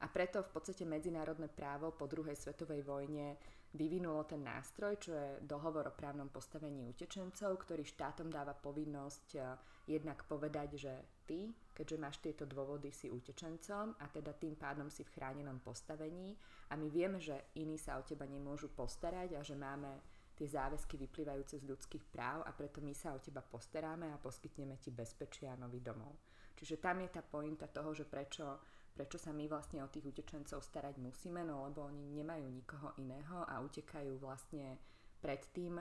[0.00, 3.36] A preto v podstate medzinárodné právo po druhej svetovej vojne
[3.70, 9.42] vyvinulo ten nástroj, čo je dohovor o právnom postavení utečencov, ktorý štátom dáva povinnosť eh,
[9.86, 10.92] jednak povedať, že
[11.26, 16.34] ty, keďže máš tieto dôvody, si utečencom a teda tým pádom si v chránenom postavení
[16.70, 20.02] a my vieme, že iní sa o teba nemôžu postarať a že máme
[20.34, 24.80] tie záväzky vyplývajúce z ľudských práv a preto my sa o teba postaráme a poskytneme
[24.80, 26.16] ti bezpečie a nový domov.
[26.56, 28.60] Čiže tam je tá pointa toho, že prečo,
[29.00, 33.48] prečo sa my vlastne o tých utečencov starať musíme, no lebo oni nemajú nikoho iného
[33.48, 34.76] a utekajú vlastne
[35.24, 35.80] pred tým,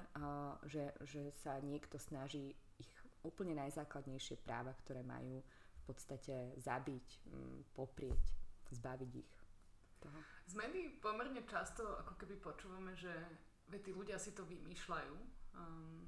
[0.63, 2.93] že, že sa niekto snaží ich
[3.27, 7.07] úplne najzákladnejšie práva, ktoré majú v podstate zabiť,
[7.75, 8.23] poprieť,
[8.71, 9.33] zbaviť ich.
[9.99, 10.19] Toho.
[10.47, 10.55] Z
[11.03, 13.11] pomerne často ako keby počúvame, že
[13.83, 15.15] tí ľudia si to vymýšľajú.
[15.59, 16.07] Um,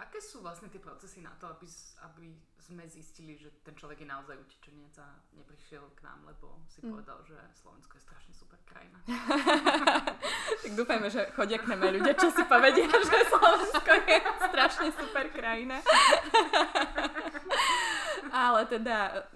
[0.00, 1.66] aké sú vlastne tie procesy na to, aby,
[2.04, 2.26] aby
[2.60, 6.90] sme zistili, že ten človek je naozaj utečenec a neprišiel k nám, lebo si mm.
[6.90, 8.98] povedal, že Slovensko je strašne super krajina.
[10.62, 14.18] tak dúfajme, že chodia k nám ľudia, čo si povedia, že Slovensko je
[14.50, 15.78] strašne super krajina.
[18.34, 19.30] Ale teda,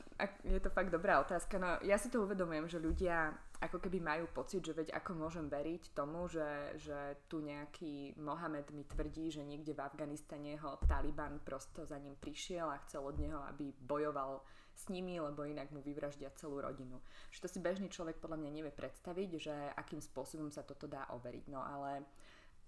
[0.45, 1.57] je to fakt dobrá otázka.
[1.57, 5.47] No, ja si to uvedomujem, že ľudia ako keby majú pocit, že veď ako môžem
[5.53, 11.41] veriť tomu, že, že tu nejaký Mohamed mi tvrdí, že niekde v Afganistane ho Taliban
[11.45, 14.41] prosto za ním prišiel a chcel od neho, aby bojoval
[14.73, 16.97] s nimi, lebo inak mu vyvraždia celú rodinu.
[17.29, 21.05] Že to si bežný človek podľa mňa nevie predstaviť, že akým spôsobom sa toto dá
[21.13, 21.45] overiť.
[21.53, 22.09] No ale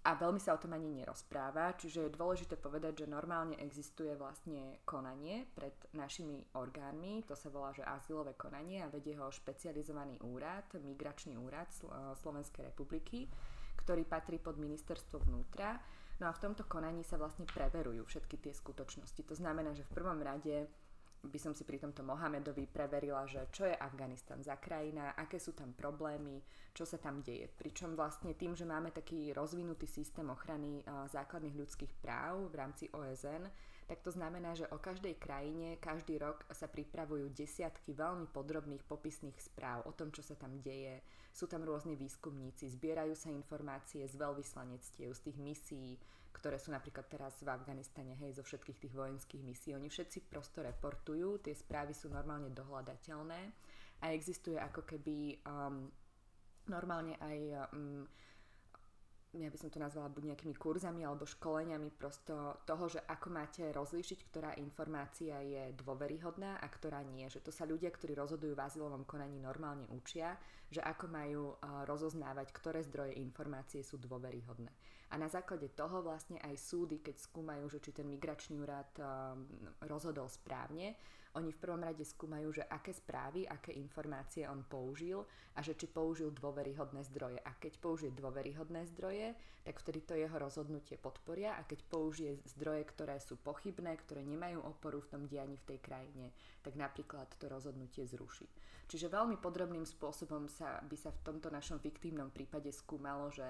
[0.02, 4.82] a veľmi sa o tom ani nerozpráva, čiže je dôležité povedať, že normálne existuje vlastne
[4.82, 10.66] konanie pred našimi orgánmi, to sa volá, že azylové konanie a vedie ho špecializovaný úrad,
[10.74, 11.70] migračný úrad
[12.18, 13.30] Slovenskej republiky,
[13.78, 15.78] ktorý patrí pod ministerstvo vnútra.
[16.18, 19.22] No a v tomto konaní sa vlastne preverujú všetky tie skutočnosti.
[19.26, 20.70] To znamená, že v prvom rade
[21.22, 25.54] by som si pri tomto Mohamedovi preverila, že čo je Afganistan za krajina, aké sú
[25.54, 26.42] tam problémy,
[26.74, 27.46] čo sa tam deje.
[27.46, 33.46] Pričom vlastne tým, že máme taký rozvinutý systém ochrany základných ľudských práv v rámci OSN,
[33.86, 39.36] tak to znamená, že o každej krajine každý rok sa pripravujú desiatky veľmi podrobných popisných
[39.38, 41.02] správ o tom, čo sa tam deje.
[41.32, 45.90] Sú tam rôzni výskumníci, zbierajú sa informácie z veľvyslanectiev, z tých misií,
[46.32, 49.72] ktoré sú napríklad teraz v Afganistane, hej, zo všetkých tých vojenských misií.
[49.76, 53.40] Oni všetci prosto reportujú, tie správy sú normálne dohľadateľné
[54.02, 55.86] a existuje ako keby um,
[56.66, 57.38] normálne aj
[57.70, 58.04] um,
[59.32, 63.64] ja by som to nazvala buď nejakými kurzami alebo školeniami prosto toho, že ako máte
[63.72, 67.24] rozlíšiť, ktorá informácia je dôveryhodná a ktorá nie.
[67.32, 70.36] Že to sa ľudia, ktorí rozhodujú v azylovom konaní normálne učia,
[70.68, 74.68] že ako majú uh, rozoznávať, ktoré zdroje informácie sú dôveryhodné.
[75.12, 79.48] A na základe toho vlastne aj súdy, keď skúmajú, že či ten migračný úrad um,
[79.88, 80.92] rozhodol správne,
[81.32, 85.24] oni v prvom rade skúmajú, že aké správy, aké informácie on použil
[85.56, 87.40] a že či použil dôveryhodné zdroje.
[87.40, 89.32] A keď použije dôveryhodné zdroje,
[89.64, 94.60] tak vtedy to jeho rozhodnutie podporia a keď použije zdroje, ktoré sú pochybné, ktoré nemajú
[94.60, 98.44] oporu v tom dianí v tej krajine, tak napríklad to rozhodnutie zruší.
[98.92, 103.46] Čiže veľmi podrobným spôsobom sa, by sa v tomto našom fiktívnom prípade skúmalo, že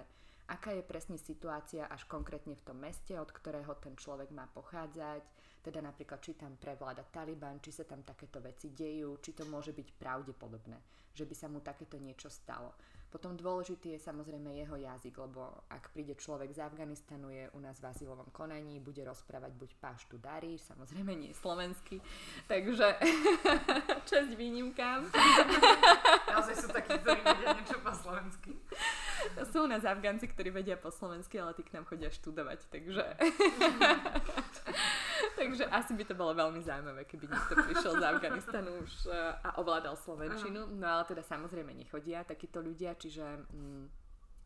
[0.47, 5.25] aká je presne situácia až konkrétne v tom meste, od ktorého ten človek má pochádzať,
[5.62, 9.70] teda napríklad či tam prevláda Taliban, či sa tam takéto veci dejú, či to môže
[9.70, 10.77] byť pravdepodobné,
[11.14, 12.75] že by sa mu takéto niečo stalo.
[13.12, 17.77] Potom dôležitý je samozrejme jeho jazyk, lebo ak príde človek z Afganistanu, je u nás
[17.77, 22.01] v azylovom konaní, bude rozprávať buď paštu darí, samozrejme nie slovensky,
[22.48, 22.96] takže
[24.09, 25.12] časť výnimkám.
[26.25, 28.57] Naozaj sú takí, ktorí vedia niečo po slovensky.
[29.53, 33.05] Sú u nás Afgánci, ktorí vedia po slovensky, ale tí k nám chodia študovať, takže...
[35.42, 39.59] Takže asi by to bolo veľmi zaujímavé, keby niekto prišiel z Afganistanu už e, a
[39.59, 40.70] ovládal Slovenčinu.
[40.78, 43.85] No ale teda samozrejme nechodia takíto ľudia, čiže mm,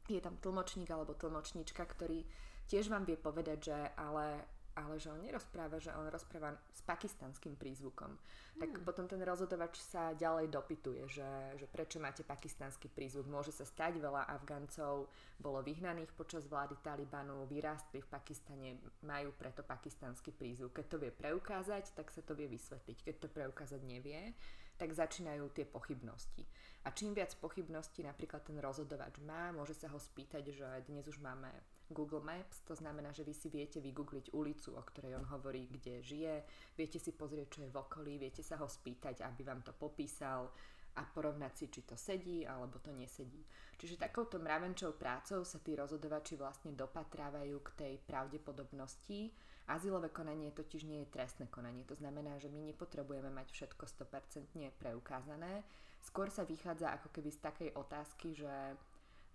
[0.09, 2.25] je tam tlmočník alebo tlmočníčka, ktorý
[2.65, 7.57] tiež vám vie povedať, že ale ale že on nerozpráva, že on rozpráva s pakistanským
[7.57, 8.13] prízvukom.
[8.13, 8.61] Hmm.
[8.61, 13.25] Tak potom ten rozhodovač sa ďalej dopytuje, že, že prečo máte pakistanský prízvuk.
[13.25, 15.09] Môže sa stať, veľa Afgancov
[15.41, 20.77] bolo vyhnaných počas vlády Talibanu, vyrástli v Pakistane, majú preto pakistanský prízvuk.
[20.77, 23.01] Keď to vie preukázať, tak sa to vie vysvetliť.
[23.01, 24.37] Keď to preukázať nevie,
[24.77, 26.45] tak začínajú tie pochybnosti.
[26.85, 31.19] A čím viac pochybností napríklad ten rozhodovač má, môže sa ho spýtať, že dnes už
[31.25, 31.49] máme
[31.91, 36.03] Google Maps, to znamená, že vy si viete vygoogliť ulicu, o ktorej on hovorí, kde
[36.03, 36.35] žije,
[36.75, 40.51] viete si pozrieť, čo je v okolí, viete sa ho spýtať, aby vám to popísal
[40.97, 43.45] a porovnať si, či to sedí alebo to nesedí.
[43.77, 49.31] Čiže takouto mravenčou prácou sa tí rozhodovači vlastne dopatrávajú k tej pravdepodobnosti.
[49.69, 54.79] Azylové konanie totiž nie je trestné konanie, to znamená, že my nepotrebujeme mať všetko 100%
[54.81, 55.67] preukázané.
[56.01, 58.79] Skôr sa vychádza ako keby z takej otázky, že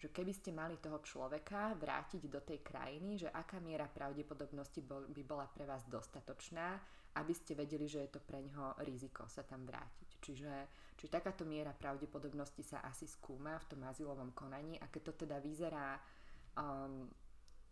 [0.02, 4.82] že keby ste mali toho človeka vrátiť do tej krajiny, že aká miera pravdepodobnosti
[5.14, 6.82] by bola pre vás dostatočná,
[7.22, 10.10] aby ste vedeli, že je to pre ňoho riziko sa tam vrátiť.
[10.18, 10.54] Čiže,
[10.98, 15.38] čiže takáto miera pravdepodobnosti sa asi skúma v tom azylovom konaní a keď to teda
[15.38, 16.02] vyzerá
[16.58, 17.06] um,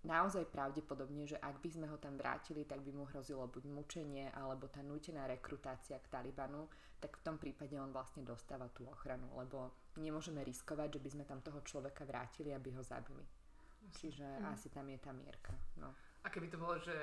[0.06, 4.32] naozaj pravdepodobne, že ak by sme ho tam vrátili, tak by mu hrozilo buď mučenie
[4.32, 6.70] alebo tá nútená rekrutácia k Talibanu,
[7.02, 11.24] tak v tom prípade on vlastne dostáva tú ochranu, lebo nemôžeme riskovať, že by sme
[11.28, 13.24] tam toho človeka vrátili, aby ho zabili.
[14.00, 14.46] Čiže mm.
[14.54, 15.54] asi tam je tá mierka.
[15.78, 15.92] No.
[16.24, 16.94] A keby to bolo, že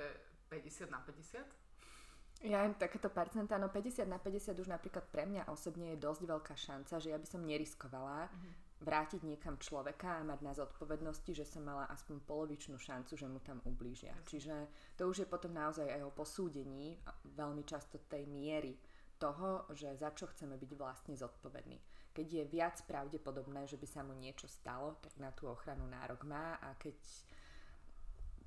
[0.49, 2.45] 50 na 50?
[2.45, 6.55] Ja takéto percentá, no 50 na 50 už napríklad pre mňa osobne je dosť veľká
[6.55, 11.49] šanca, že ja by som neriskovala mm-hmm vrátiť niekam človeka a mať na zodpovednosti, že
[11.49, 14.13] som mala aspoň polovičnú šancu, že mu tam ublížia.
[14.29, 14.69] Čiže
[15.01, 18.77] to už je potom naozaj aj o posúdení veľmi často tej miery
[19.17, 21.81] toho, že za čo chceme byť vlastne zodpovední.
[22.17, 26.25] Keď je viac pravdepodobné, že by sa mu niečo stalo, tak na tú ochranu nárok
[26.25, 26.97] má a keď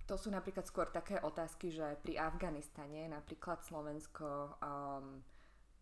[0.10, 5.21] to sú napríklad skôr také otázky, že pri Afganistane napríklad Slovensko um,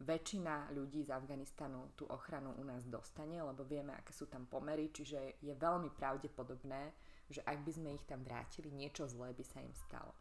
[0.04, 4.92] väčšina ľudí z Afganistanu tú ochranu u nás dostane, lebo vieme, aké sú tam pomery,
[4.92, 6.92] čiže je veľmi pravdepodobné,
[7.32, 10.12] že ak by sme ich tam vrátili, niečo zlé by sa im stalo.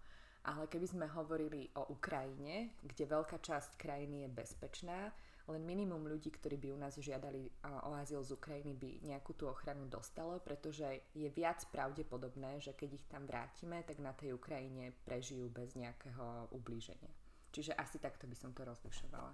[0.46, 5.10] Ale keby sme hovorili o Ukrajine, kde veľká časť krajiny je bezpečná,
[5.46, 7.46] len minimum ľudí, ktorí by u nás žiadali
[7.86, 12.90] o azyl z Ukrajiny, by nejakú tú ochranu dostalo, pretože je viac pravdepodobné, že keď
[12.98, 17.14] ich tam vrátime, tak na tej Ukrajine prežijú bez nejakého ublíženia.
[17.54, 19.32] Čiže asi takto by som to rozlišovala.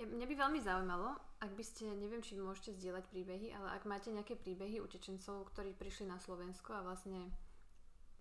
[0.00, 3.84] Ja, mňa by veľmi zaujímalo, ak by ste, neviem, či môžete zdieľať príbehy, ale ak
[3.84, 7.28] máte nejaké príbehy utečencov, ktorí prišli na Slovensko a vlastne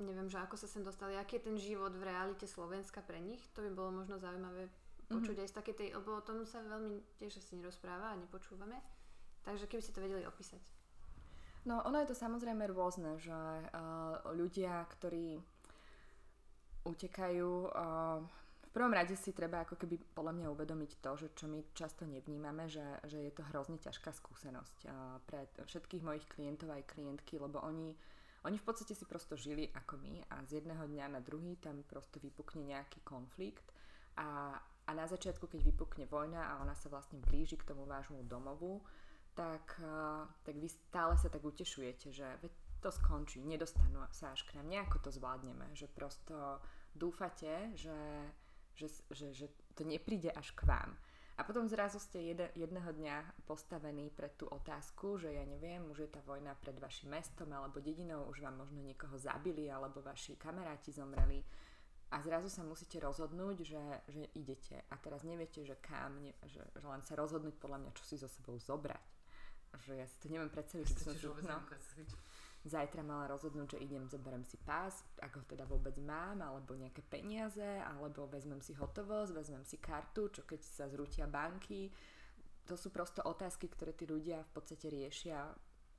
[0.03, 3.39] neviem, že ako sa sem dostali, aký je ten život v realite Slovenska pre nich,
[3.55, 4.67] to by bolo možno zaujímavé
[5.11, 5.45] počuť mm-hmm.
[5.45, 8.79] aj z takej tej, lebo o tom sa veľmi tiež asi nerozpráva a nepočúvame.
[9.43, 10.61] Takže keby ste to vedeli opísať.
[11.67, 15.37] No, ono je to samozrejme rôzne, že uh, ľudia, ktorí
[16.89, 18.17] utekajú, uh,
[18.65, 22.09] v prvom rade si treba ako keby podľa mňa uvedomiť to, že čo my často
[22.09, 27.37] nevnímame, že, že je to hrozne ťažká skúsenosť uh, pre všetkých mojich klientov aj klientky,
[27.37, 27.93] lebo oni
[28.41, 31.85] oni v podstate si prosto žili ako my a z jedného dňa na druhý tam
[31.85, 33.69] prosto vypukne nejaký konflikt
[34.17, 38.25] a, a na začiatku, keď vypukne vojna a ona sa vlastne blíži k tomu vášmu
[38.25, 38.81] domovu,
[39.37, 39.79] tak,
[40.43, 42.27] tak vy stále sa tak utešujete, že
[42.81, 46.59] to skončí, nedostanú sa až k nám, nejako to zvládneme, že prosto
[46.97, 48.25] dúfate, že,
[48.73, 50.97] že, že, že to nepríde až k vám.
[51.39, 56.09] A potom zrazu ste jedného dňa postavení pred tú otázku, že ja neviem, už je
[56.11, 60.93] tá vojna pred vašim mestom alebo dedinou, už vám možno niekoho zabili alebo vaši kamaráti
[60.93, 61.41] zomreli
[62.11, 64.83] a zrazu sa musíte rozhodnúť, že, že idete.
[64.91, 68.15] A teraz neviete, že kam, ne, že, že len sa rozhodnúť podľa mňa, čo si
[68.19, 69.07] so sebou zobrať.
[69.87, 71.23] Že ja si to neviem predstaviť, som si...
[71.47, 71.63] No,
[72.61, 77.01] zajtra mala rozhodnúť, že idem, zoberiem si pás, ako ho teda vôbec mám, alebo nejaké
[77.01, 81.89] peniaze, alebo vezmem si hotovosť, vezmem si kartu, čo keď sa zrútia banky.
[82.69, 85.49] To sú prosto otázky, ktoré tí ľudia v podstate riešia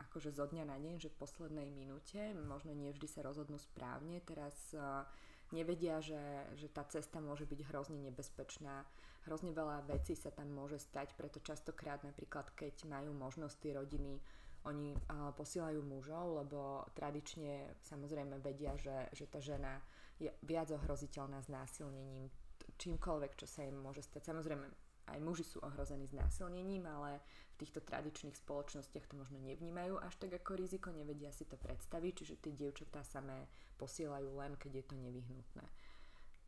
[0.07, 4.23] akože zo dňa na deň, že v poslednej minúte, možno nie vždy sa rozhodnú správne,
[4.25, 5.05] teraz uh,
[5.53, 6.21] nevedia, že,
[6.57, 8.85] že tá cesta môže byť hrozne nebezpečná,
[9.29, 14.19] hrozne veľa vecí sa tam môže stať, preto častokrát napríklad, keď majú možnosť tie rodiny
[14.63, 19.83] oni uh, posielajú mužov, lebo tradične samozrejme vedia, že, že tá žena
[20.23, 22.31] je viac ohroziteľná s násilnením,
[22.79, 24.31] čímkoľvek, čo sa im môže stať.
[24.31, 24.63] Samozrejme,
[25.11, 27.19] aj muži sú ohrození s násilnením, ale
[27.57, 32.13] v týchto tradičných spoločnostiach to možno nevnímajú až tak ako riziko, nevedia si to predstaviť,
[32.23, 35.67] čiže tie dievčatá samé posielajú len, keď je to nevyhnutné.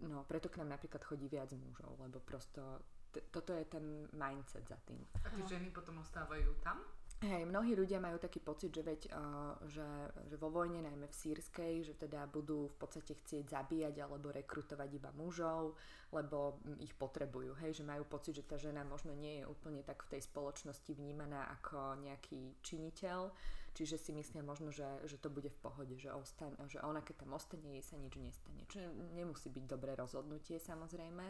[0.07, 2.83] No, preto k nám napríklad chodí viac mužov, lebo prosto
[3.15, 4.99] t- toto je ten mindset za tým.
[5.23, 6.83] A tie ženy potom ostávajú tam?
[7.25, 9.89] Hej, mnohí ľudia majú taký pocit, že veď, uh, že,
[10.29, 14.91] že vo vojne, najmä v sírskej, že teda budú v podstate chcieť zabíjať alebo rekrutovať
[14.93, 15.73] iba mužov,
[16.13, 20.05] lebo ich potrebujú, hej, že majú pocit, že tá žena možno nie je úplne tak
[20.05, 23.33] v tej spoločnosti vnímaná ako nejaký činiteľ,
[23.73, 27.25] čiže si myslia možno, že, že to bude v pohode, že, ostan- že ona keď
[27.25, 28.69] tam ostane, jej sa nič nestane.
[28.69, 28.85] Čo
[29.17, 31.25] nemusí byť dobré rozhodnutie samozrejme,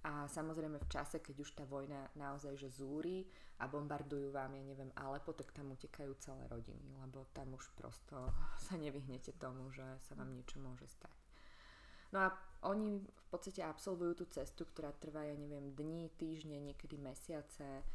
[0.00, 3.28] a samozrejme v čase, keď už tá vojna naozaj že zúri
[3.60, 8.16] a bombardujú vám, ja neviem, Alepo, tak tam utekajú celé rodiny, lebo tam už prosto
[8.64, 11.12] sa nevyhnete tomu, že sa vám niečo môže stať.
[12.10, 12.28] No a
[12.66, 17.86] oni v podstate absolvujú tú cestu, ktorá trvá, ja neviem, dní, týždne, niekedy mesiace.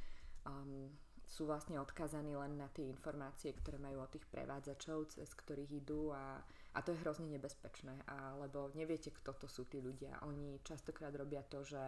[0.47, 0.93] Um,
[1.25, 6.13] sú vlastne odkazaní len na tie informácie, ktoré majú od tých prevádzačov, cez ktorých idú
[6.13, 6.39] a
[6.75, 8.03] a to je hrozne nebezpečné,
[8.35, 10.19] lebo neviete, kto to sú tí ľudia.
[10.27, 11.79] Oni častokrát robia to, že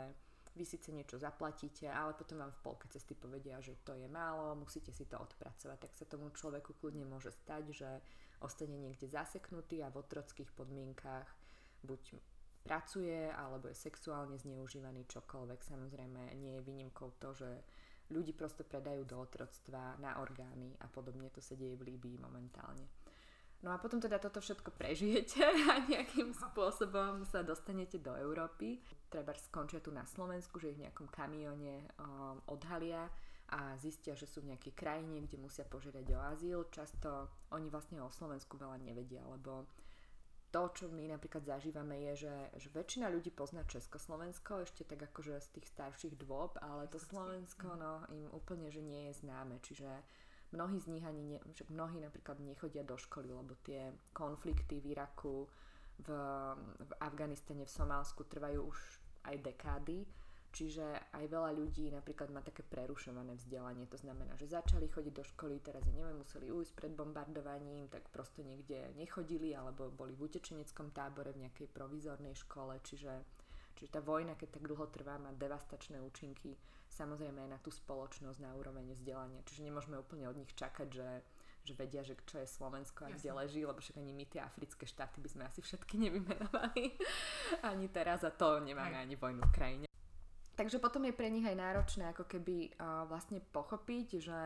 [0.58, 4.58] vy síce niečo zaplatíte, ale potom vám v polke cesty povedia, že to je málo,
[4.58, 5.78] musíte si to odpracovať.
[5.78, 7.90] Tak sa tomu človeku kľudne môže stať, že
[8.42, 11.30] ostane niekde zaseknutý a v otrockých podmienkách
[11.86, 12.18] buď
[12.66, 15.60] pracuje, alebo je sexuálne zneužívaný čokoľvek.
[15.62, 17.50] Samozrejme nie je výnimkou to, že
[18.10, 22.97] ľudí prosto predajú do otroctva na orgány a podobne to sa deje v Líbii momentálne.
[23.66, 25.42] No a potom teda toto všetko prežijete
[25.74, 28.78] a nejakým spôsobom sa dostanete do Európy.
[29.10, 33.10] Treba skončia tu na Slovensku, že ich v nejakom kamione um, odhalia
[33.48, 36.60] a zistia, že sú v nejakej krajine, kde musia požiadať o azyl.
[36.70, 39.66] Často oni vlastne o Slovensku veľa nevedia, lebo
[40.52, 45.44] to, čo my napríklad zažívame, je, že, že väčšina ľudí pozná Československo, ešte tak akože
[45.44, 49.60] z tých starších dôb, ale to Slovensko no, im úplne že nie je známe.
[49.60, 49.90] Čiže
[50.52, 54.96] mnohí z nich ani ne, že mnohí napríklad nechodia do školy, lebo tie konflikty v
[54.96, 55.48] Iraku,
[55.98, 56.08] v,
[56.78, 58.80] v Afganistane, v Somálsku trvajú už
[59.28, 60.06] aj dekády,
[60.54, 65.26] čiže aj veľa ľudí napríklad má také prerušované vzdelanie, to znamená, že začali chodiť do
[65.26, 70.32] školy, teraz je neviem, museli ujsť pred bombardovaním, tak prosto niekde nechodili alebo boli v
[70.32, 73.12] utečeneckom tábore v nejakej provizornej škole, čiže,
[73.78, 76.58] čiže tá vojna, keď tak dlho trvá, má devastačné účinky
[76.98, 79.46] samozrejme aj na tú spoločnosť, na úroveň vzdelania.
[79.46, 81.10] Čiže nemôžeme úplne od nich čakať, že,
[81.62, 84.90] že vedia, že čo je Slovensko a kde leží, lebo však ani my tie africké
[84.90, 86.98] štáty by sme asi všetky nevymenovali
[87.70, 89.04] ani teraz a to nemáme aj.
[89.06, 89.86] ani vojnu v krajine.
[90.58, 94.40] Takže potom je pre nich aj náročné ako keby uh, vlastne pochopiť, že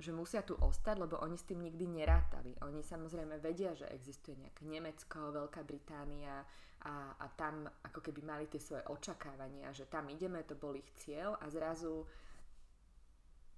[0.00, 2.56] že musia tu ostať, lebo oni s tým nikdy nerátali.
[2.64, 6.40] Oni samozrejme vedia, že existuje nejaké Nemecko, Veľká Británia
[6.88, 10.88] a, a tam ako keby mali tie svoje očakávania, že tam ideme, to bol ich
[10.96, 12.08] cieľ a zrazu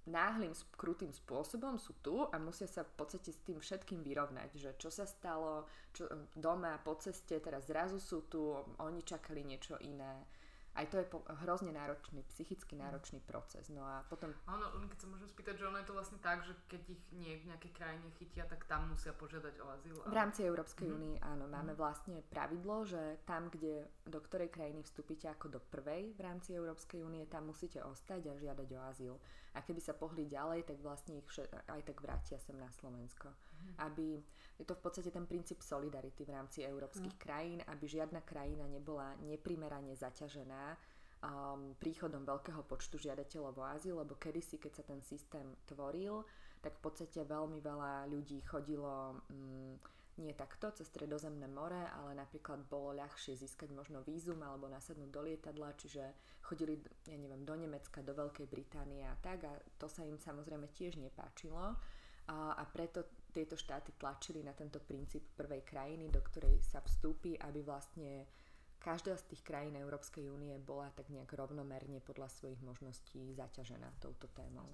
[0.03, 4.75] náhlým, krutým spôsobom sú tu a musia sa v podstate s tým všetkým vyrovnať, že
[4.75, 5.63] čo sa stalo
[5.95, 8.51] čo, doma po ceste, teraz zrazu sú tu,
[8.83, 10.27] oni čakali niečo iné
[10.73, 13.69] aj to je po, hrozne náročný, psychicky náročný proces.
[13.69, 14.33] No a potom...
[14.49, 17.37] Ono, keď sa môžem spýtať, že ono je to vlastne tak, že keď ich nie
[17.37, 19.95] v nejakej krajine chytia, tak tam musia požiadať o azyl.
[20.01, 20.97] V rámci Európskej mm-hmm.
[20.97, 21.77] únie, áno, máme mm-hmm.
[21.77, 27.05] vlastne pravidlo, že tam, kde do ktorej krajiny vstúpite ako do prvej v rámci Európskej
[27.05, 29.15] únie, tam musíte ostať a žiadať o azyl.
[29.53, 31.29] A keby sa pohli ďalej, tak vlastne ich
[31.69, 33.29] aj tak vrátia sem na Slovensko.
[33.63, 33.79] Mm-hmm.
[33.79, 34.19] Aby,
[34.59, 37.25] je to v podstate ten princíp solidarity v rámci európskych mm-hmm.
[37.31, 40.75] krajín, aby žiadna krajina nebola neprimerane zaťažená
[41.23, 46.27] um, príchodom veľkého počtu žiadateľov o azyl, lebo kedysi, keď sa ten systém tvoril,
[46.59, 49.79] tak v podstate veľmi veľa ľudí chodilo um,
[50.21, 55.21] nie takto cez stredozemné more, ale napríklad bolo ľahšie získať možno vízum alebo nasadnúť do
[55.25, 56.05] lietadla, čiže
[56.45, 56.77] chodili,
[57.09, 61.01] ja neviem, do Nemecka, do Veľkej Británie a tak a to sa im samozrejme tiež
[61.01, 61.73] nepáčilo
[62.29, 67.33] a, a preto tieto štáty tlačili na tento princíp prvej krajiny, do ktorej sa vstúpi,
[67.41, 68.29] aby vlastne
[68.77, 74.29] každá z tých krajín Európskej únie bola tak nejak rovnomerne podľa svojich možností zaťažená touto
[74.29, 74.69] témou.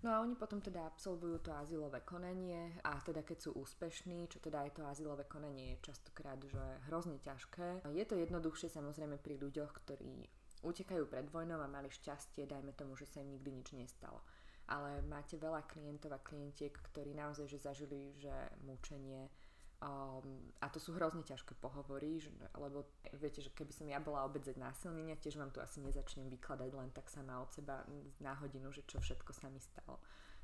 [0.00, 4.40] No a oni potom teda absolvujú to azylové konanie a teda keď sú úspešní, čo
[4.40, 7.84] teda aj to azylové konanie je častokrát, že hrozne ťažké.
[7.92, 10.24] Je to jednoduchšie samozrejme pri ľuďoch, ktorí
[10.64, 14.24] utekajú pred vojnou a mali šťastie, dajme tomu, že sa im nikdy nič nestalo.
[14.70, 18.30] Ale máte veľa klientov a klientiek, ktorí naozaj že zažili, že
[18.62, 19.26] mučenie,
[19.80, 22.84] Um, a to sú hrozne ťažké pohovory, že, lebo
[23.16, 26.92] viete, že keby som ja bola obedzeť násilnenia, tiež vám tu asi nezačnem vykladať len
[26.92, 27.88] tak sama od seba
[28.20, 29.96] na hodinu, že čo všetko sa mi stalo.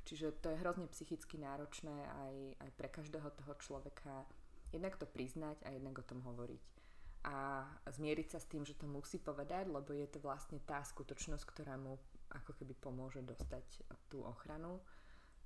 [0.09, 4.25] Čiže to je hrozne psychicky náročné aj, aj pre každého toho človeka
[4.73, 6.63] jednak to priznať a jednak o tom hovoriť.
[7.29, 7.61] A
[7.93, 11.77] zmieriť sa s tým, že to musí povedať, lebo je to vlastne tá skutočnosť, ktorá
[11.77, 12.01] mu
[12.35, 13.63] ako keby pomôže dostať
[14.11, 14.83] tú ochranu,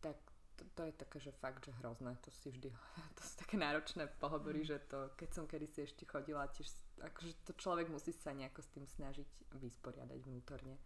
[0.02, 0.18] tak
[0.58, 2.70] to, to je také, že fakt, že hrozné, to si vždy,
[3.18, 4.68] to sú také náročné pohovory, mm.
[4.68, 6.70] že to, keď som kedysi ešte chodila, tiež,
[7.02, 10.78] akože to človek musí sa nejako s tým snažiť vysporiadať vnútorne,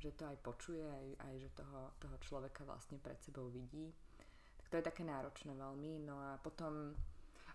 [0.00, 3.92] že to aj počuje, aj, aj že toho, toho človeka vlastne pred sebou vidí.
[4.58, 6.96] Tak to je také náročné veľmi, no a potom...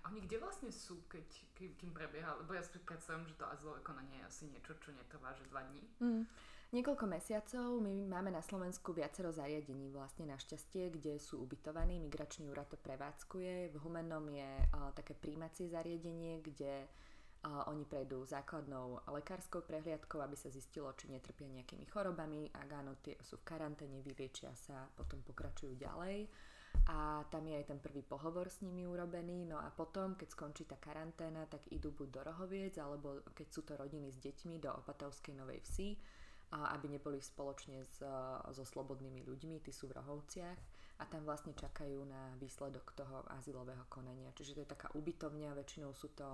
[0.05, 1.25] A oni kde vlastne sú, keď,
[1.57, 2.39] kým prebieha?
[2.39, 5.67] Lebo ja si predstavím, že to azylové konanie je asi niečo, čo netrvá, že dva
[5.67, 5.83] dní.
[5.99, 6.23] Mm
[6.71, 7.79] niekoľko mesiacov.
[7.79, 11.99] My máme na Slovensku viacero zariadení vlastne našťastie, kde sú ubytovaní.
[11.99, 13.71] Migračný úrad to prevádzkuje.
[13.71, 20.35] V Humennom je uh, také príjmacie zariadenie, kde uh, oni prejdú základnou lekárskou prehliadkou, aby
[20.35, 22.51] sa zistilo, či netrpia nejakými chorobami.
[22.51, 26.27] Ak áno, tie sú v karanténe, vyliečia sa, potom pokračujú ďalej
[26.87, 30.63] a tam je aj ten prvý pohovor s nimi urobený, no a potom, keď skončí
[30.63, 34.71] tá karanténa, tak idú buď do Rohoviec, alebo keď sú to rodiny s deťmi, do
[34.71, 35.89] Opatovskej Novej Vsi,
[36.51, 37.99] aby neboli spoločne s,
[38.55, 40.59] so slobodnými ľuďmi, tí sú v Rohovciach
[40.97, 44.33] a tam vlastne čakajú na výsledok toho azylového konania.
[44.33, 46.25] Čiže to je taká ubytovňa, väčšinou sú to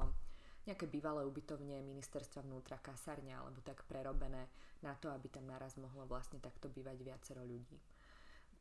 [0.64, 4.47] nejaké bývalé ubytovne ministerstva vnútra, kasárňa alebo tak prerobené
[4.80, 7.76] na to, aby tam naraz mohlo vlastne takto bývať viacero ľudí.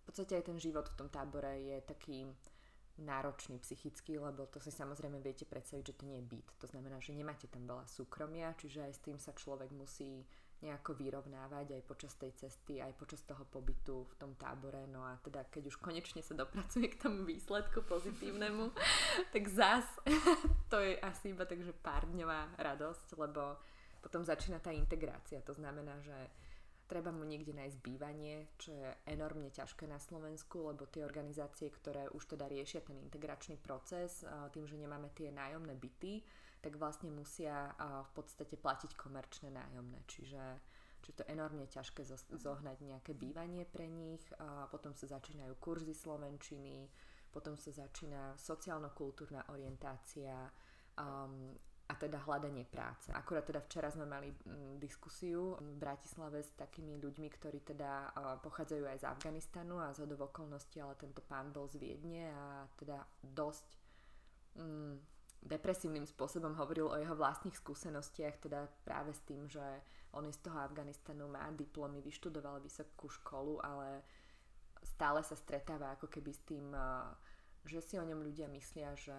[0.02, 2.26] V podstate aj ten život v tom tábore je taký
[2.98, 6.48] náročný psychicky, lebo to si samozrejme viete predstaviť, že to nie je byt.
[6.60, 10.26] To znamená, že nemáte tam veľa súkromia, čiže aj s tým sa človek musí
[10.62, 14.86] nejako vyrovnávať aj počas tej cesty, aj počas toho pobytu v tom tábore.
[14.86, 18.70] No a teda keď už konečne sa dopracuje k tomu výsledku pozitívnemu,
[19.34, 19.84] tak zás
[20.72, 23.58] to je asi iba takže pár dňová radosť, lebo
[23.98, 25.42] potom začína tá integrácia.
[25.42, 26.14] To znamená, že
[26.90, 32.10] treba mu niekde nájsť bývanie, čo je enormne ťažké na Slovensku, lebo tie organizácie, ktoré
[32.12, 36.20] už teda riešia ten integračný proces, tým, že nemáme tie nájomné byty,
[36.62, 37.74] tak vlastne musia
[38.06, 39.98] v podstate platiť komerčné nájomné.
[40.06, 40.44] Čiže,
[41.02, 42.06] čiže to je enormne ťažké
[42.38, 44.22] zohnať nejaké bývanie pre nich.
[44.38, 46.86] A potom sa začínajú kurzy slovenčiny,
[47.34, 50.46] potom sa začína sociálno-kultúrna orientácia
[50.96, 51.50] um,
[51.90, 53.12] a teda hľadanie práce.
[53.12, 54.32] Akurát teda včera sme mali
[54.80, 60.80] diskusiu v Bratislave s takými ľuďmi, ktorí teda pochádzajú aj z Afganistanu a z okolností,
[60.80, 63.76] ale tento pán bol z Viedne a teda dosť
[65.42, 69.62] depresívnym spôsobom hovoril o jeho vlastných skúsenostiach, teda práve s tým, že
[70.14, 74.06] on z toho Afganistanu má diplomy, vyštudoval vysokú školu, ale
[74.82, 77.10] stále sa stretáva ako keby s tým uh,
[77.62, 79.14] že si o ňom ľudia myslia, že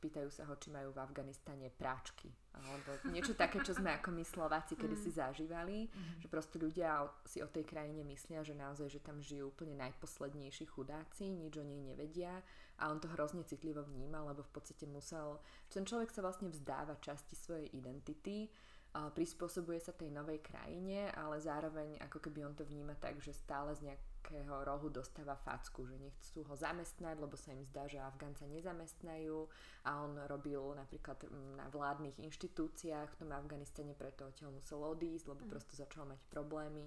[0.00, 2.32] spýtajú sa ho, či majú v Afganistane práčky.
[2.56, 5.16] Alebo niečo také, čo sme ako my Slováci kedy si mm.
[5.16, 6.20] zažívali, mm-hmm.
[6.24, 10.72] že proste ľudia si o tej krajine myslia, že naozaj, že tam žijú úplne najposlednejší
[10.72, 12.40] chudáci, nič o nej nevedia
[12.82, 15.38] a on to hrozne citlivo vníma, lebo v podstate musel,
[15.70, 18.50] ten človek sa vlastne vzdáva časti svojej identity,
[18.92, 23.72] prispôsobuje sa tej novej krajine, ale zároveň ako keby on to vníma tak, že stále
[23.72, 27.98] z nejak, nejakého rohu dostáva facku, že nechcú ho zamestnať, lebo sa im zdá, že
[27.98, 29.50] Afgánca nezamestnajú
[29.84, 31.26] a on robil napríklad
[31.58, 35.50] na vládnych inštitúciách v tom Afganistane, preto odtiaľ musel odísť, lebo mm.
[35.50, 36.86] prosto začal mať problémy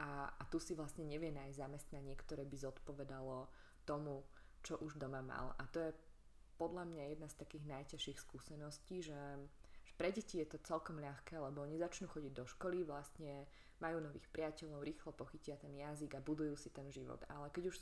[0.00, 3.52] a, a tu si vlastne nevie nájsť zamestnanie, ktoré by zodpovedalo
[3.84, 4.24] tomu,
[4.62, 5.54] čo už doma mal.
[5.58, 5.90] A to je
[6.56, 9.18] podľa mňa jedna z takých najťažších skúseností, že,
[9.98, 13.46] pre deti je to celkom ľahké, lebo oni začnú chodiť do školy, vlastne
[13.78, 17.22] majú nových priateľov, rýchlo pochytia ten jazyk a budujú si ten život.
[17.28, 17.76] Ale keď už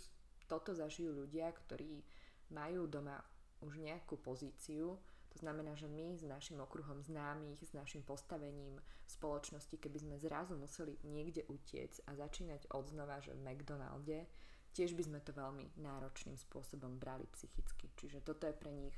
[0.48, 2.02] toto zažijú ľudia, ktorí
[2.50, 3.20] majú doma
[3.62, 4.98] už nejakú pozíciu,
[5.30, 10.16] to znamená, že my s našim okruhom známych, s našim postavením v spoločnosti, keby sme
[10.18, 14.26] zrazu museli niekde utiec a začínať od znova, že v McDonalde,
[14.72, 17.90] tiež by sme to veľmi náročným spôsobom brali psychicky.
[17.98, 18.96] Čiže toto je pre nich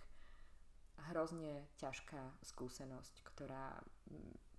[1.10, 3.80] hrozne ťažká skúsenosť, ktorá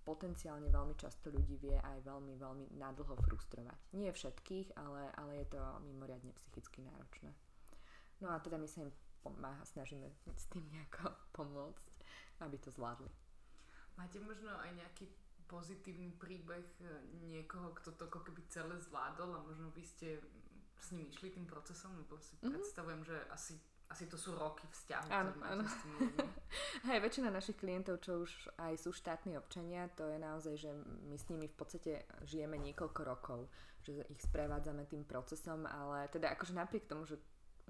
[0.04, 3.78] potenciálne veľmi často ľudí vie aj veľmi, veľmi nadlho frustrovať.
[3.96, 7.32] Nie všetkých, ale, ale je to mimoriadne psychicky náročné.
[8.20, 8.92] No a teda my sa im
[9.24, 11.86] pomáha, snažíme s tým nejako pomôcť,
[12.44, 13.08] aby to zvládli.
[13.96, 15.08] Máte možno aj nejaký
[15.48, 16.84] pozitívny príbeh e,
[17.24, 20.20] niekoho, kto to ako keby celé zvládol a možno vy ste
[20.80, 22.52] s ním išli tým procesom, lebo si mm-hmm.
[22.52, 23.54] predstavujem, že asi
[23.84, 25.62] asi to sú roky vzťahu, áno, áno.
[25.62, 26.08] s tými
[26.88, 30.70] Hej, väčšina našich klientov, čo už aj sú štátni občania, to je naozaj, že
[31.06, 31.92] my s nimi v podstate
[32.24, 33.46] žijeme niekoľko rokov,
[33.84, 37.20] že ich sprevádzame tým procesom, ale teda akože napriek tomu, že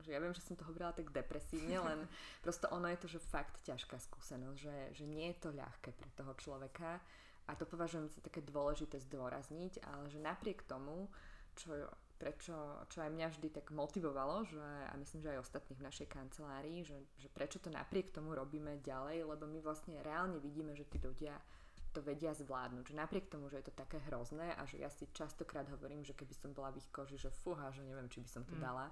[0.02, 2.00] že ja viem, že som to hovorila tak depresívne, len
[2.44, 6.10] prosto ono je to, že fakt ťažká skúsenosť, že, že nie je to ľahké pre
[6.18, 6.98] toho človeka
[7.46, 11.06] a to považujem za také dôležité zdôrazniť, ale že napriek tomu,
[11.54, 11.70] čo
[12.24, 12.56] prečo,
[12.88, 16.80] čo aj mňa vždy tak motivovalo, že, a myslím, že aj ostatných v našej kancelárii,
[16.80, 20.96] že, že prečo to napriek tomu robíme ďalej, lebo my vlastne reálne vidíme, že tí
[20.96, 21.36] ľudia
[21.92, 22.90] to vedia zvládnuť.
[22.90, 26.16] Že napriek tomu, že je to také hrozné a že ja si častokrát hovorím, že
[26.16, 28.64] keby som bola v ich koži, že fúha, že neviem, či by som to mm.
[28.64, 28.88] dala,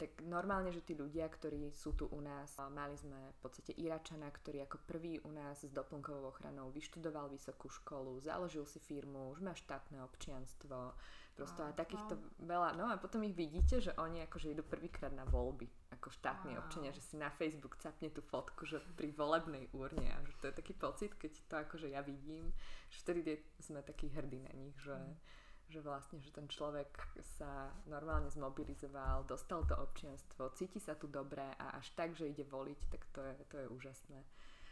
[0.00, 4.32] tak normálne, že tí ľudia, ktorí sú tu u nás, mali sme v podstate Iračana,
[4.32, 9.44] ktorý ako prvý u nás s doplnkovou ochranou vyštudoval vysokú školu, založil si firmu, už
[9.44, 10.96] má štátne občianstvo,
[11.40, 15.24] prosto a takýchto veľa, no a potom ich vidíte, že oni akože idú prvýkrát na
[15.24, 15.64] voľby,
[15.96, 16.68] ako štátni wow.
[16.68, 20.44] občania, že si na Facebook capne tú fotku, že pri volebnej úrne a že to
[20.52, 22.52] je taký pocit, keď to akože ja vidím,
[22.92, 26.90] že vtedy sme takí hrdí na nich, že mm že vlastne, že ten človek
[27.38, 32.42] sa normálne zmobilizoval, dostal to občianstvo, cíti sa tu dobre a až tak, že ide
[32.42, 34.18] voliť, tak to je, to je úžasné.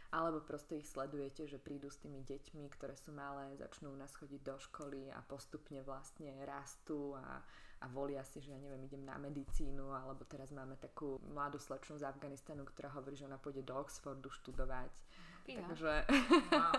[0.09, 4.41] Alebo proste ich sledujete, že prídu s tými deťmi, ktoré sú malé, začnú nás chodiť
[4.41, 7.45] do školy a postupne vlastne rastú a,
[7.79, 12.01] a volia si, že ja neviem, idem na medicínu, alebo teraz máme takú mladú slečnu
[12.01, 14.89] z Afganistanu, ktorá hovorí, že ona pôjde do Oxfordu študovať.
[15.45, 15.69] Pina.
[15.69, 15.93] Takže...
[16.49, 16.73] Wow.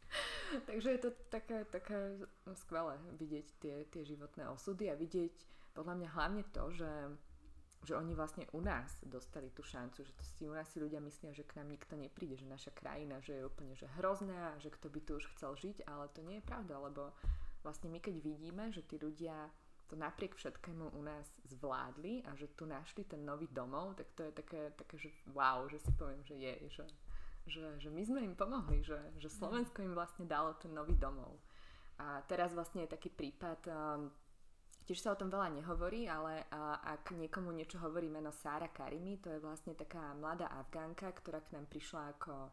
[0.70, 2.18] Takže je to také, také
[2.58, 5.34] skvelé vidieť tie, tie životné osudy a vidieť
[5.74, 6.90] podľa mňa hlavne to, že,
[7.80, 11.00] že oni vlastne u nás dostali tú šancu, že to si u nás si ľudia
[11.00, 14.68] myslia, že k nám nikto nepríde, že naša krajina, že je úplne že hrozná, že
[14.68, 17.12] kto by tu už chcel žiť, ale to nie je pravda, lebo
[17.64, 19.48] vlastne my keď vidíme, že tí ľudia
[19.88, 24.22] to napriek všetkému u nás zvládli a že tu našli ten nový domov, tak to
[24.28, 26.84] je také, také že wow, že si poviem, že je, že
[27.48, 31.40] že, že my sme im pomohli, že, že Slovensko im vlastne dalo ten nový domov.
[31.98, 34.12] A teraz vlastne je taký prípad, um,
[34.90, 36.50] tiež sa o tom veľa nehovorí, ale
[36.82, 41.54] ak niekomu niečo hovorí meno Sára Karimi, to je vlastne taká mladá Afgánka, ktorá k
[41.54, 42.50] nám prišla ako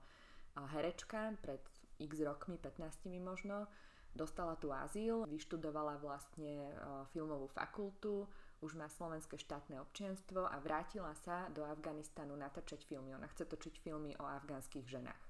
[0.77, 1.65] herečka pred
[1.97, 3.65] x rokmi, 15 možno,
[4.13, 6.77] dostala tu azyl, vyštudovala vlastne
[7.09, 8.29] filmovú fakultu,
[8.61, 13.17] už má slovenské štátne občianstvo a vrátila sa do Afganistanu natáčať filmy.
[13.17, 15.26] Ona chce točiť filmy o afgánskych ženách.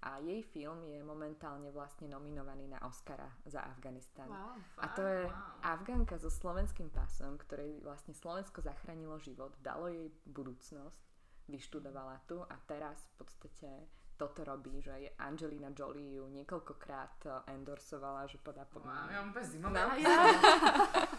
[0.00, 4.32] A jej film je momentálne vlastne nominovaný na Oscara za Afganistan.
[4.32, 5.76] Wow, a to je wow.
[5.76, 11.04] Afgánka so slovenským pasom, ktorej vlastne Slovensko zachránilo život, dalo jej budúcnosť,
[11.52, 13.68] vyštudovala tu a teraz v podstate
[14.16, 18.84] toto robí, že je Angelina Jolie ju niekoľkokrát endorsovala, že podá po...
[18.84, 19.32] Wow, ja mám.
[19.72, 19.72] No,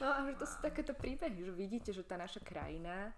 [0.00, 3.12] No a že to sú takéto príbehy, že vidíte, že tá naša krajina,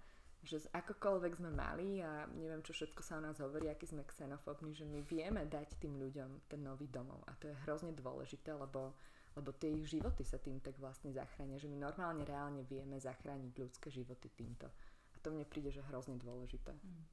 [0.49, 4.73] že akokoľvek sme mali a neviem, čo všetko sa o nás hovorí, aký sme xenofóbni,
[4.73, 7.21] že my vieme dať tým ľuďom ten nový domov.
[7.29, 8.97] A to je hrozne dôležité, lebo,
[9.37, 13.53] lebo tie ich životy sa tým tak vlastne zachránia, že my normálne reálne vieme zachrániť
[13.61, 14.73] ľudské životy týmto.
[15.13, 16.73] A to mne príde, že hrozne dôležité.
[16.73, 17.05] Mm.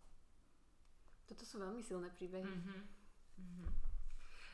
[1.28, 2.46] Toto sú veľmi silné príbehy.
[2.48, 2.82] Mm-hmm.
[3.36, 3.70] Mm-hmm.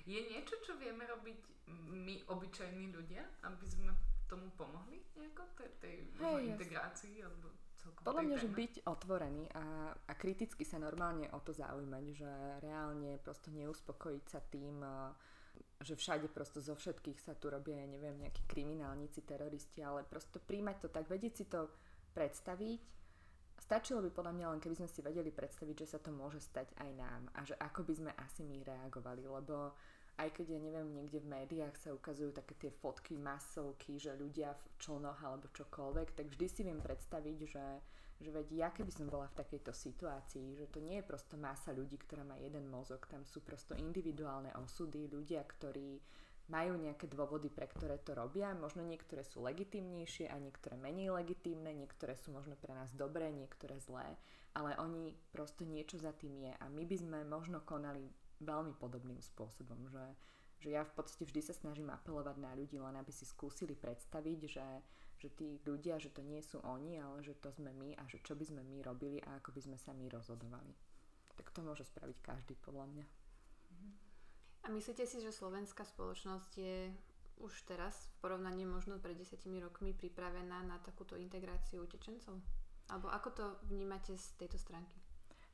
[0.09, 1.37] Je niečo, čo vieme robiť
[1.69, 3.93] my, obyčajní ľudia, aby sme
[4.25, 7.51] tomu pomohli nejako, tej, tej hey, integrácii alebo
[8.01, 13.21] Podľa mňa, že byť otvorený a, a kriticky sa normálne o to zaujímať, že reálne
[13.21, 14.81] prosto neuspokojiť sa tým,
[15.81, 20.37] že všade prosto zo všetkých sa tu robia, ja neviem, nejakí kriminálnici, teroristi, ale prosto
[20.37, 21.69] príjmať to tak, vedieť si to
[22.13, 22.81] predstaviť.
[23.61, 26.73] Stačilo by podľa mňa len, keby sme si vedeli predstaviť, že sa to môže stať
[26.81, 29.77] aj nám a že ako by sme asi my reagovali, lebo
[30.17, 34.51] aj keď ja neviem, niekde v médiách sa ukazujú také tie fotky, masovky, že ľudia
[34.55, 37.65] v člnoch alebo čokoľvek, tak vždy si viem predstaviť, že
[38.21, 41.73] že veď ja keby som bola v takejto situácii, že to nie je prosto masa
[41.73, 45.97] ľudí, ktorá má jeden mozog, tam sú prosto individuálne osudy, ľudia, ktorí
[46.51, 51.73] majú nejaké dôvody, pre ktoré to robia, možno niektoré sú legitimnejšie a niektoré menej legitímne,
[51.73, 54.19] niektoré sú možno pre nás dobré, niektoré zlé,
[54.53, 56.51] ale oni prosto niečo za tým je.
[56.59, 58.03] A my by sme možno konali
[58.41, 60.05] veľmi podobným spôsobom, že,
[60.59, 64.39] že ja v podstate vždy sa snažím apelovať na ľudí, len aby si skúsili predstaviť,
[64.49, 64.65] že
[65.21, 68.17] že tí ľudia, že to nie sú oni, ale že to sme my a že
[68.25, 70.73] čo by sme my robili a ako by sme sa my rozhodovali.
[71.37, 73.05] Tak to môže spraviť každý podľa mňa.
[74.65, 76.89] A myslíte si, že slovenská spoločnosť je
[77.41, 82.41] už teraz v porovnaní možno pred desiatimi rokmi pripravená na takúto integráciu utečencov?
[82.89, 85.00] Alebo ako to vnímate z tejto stránky?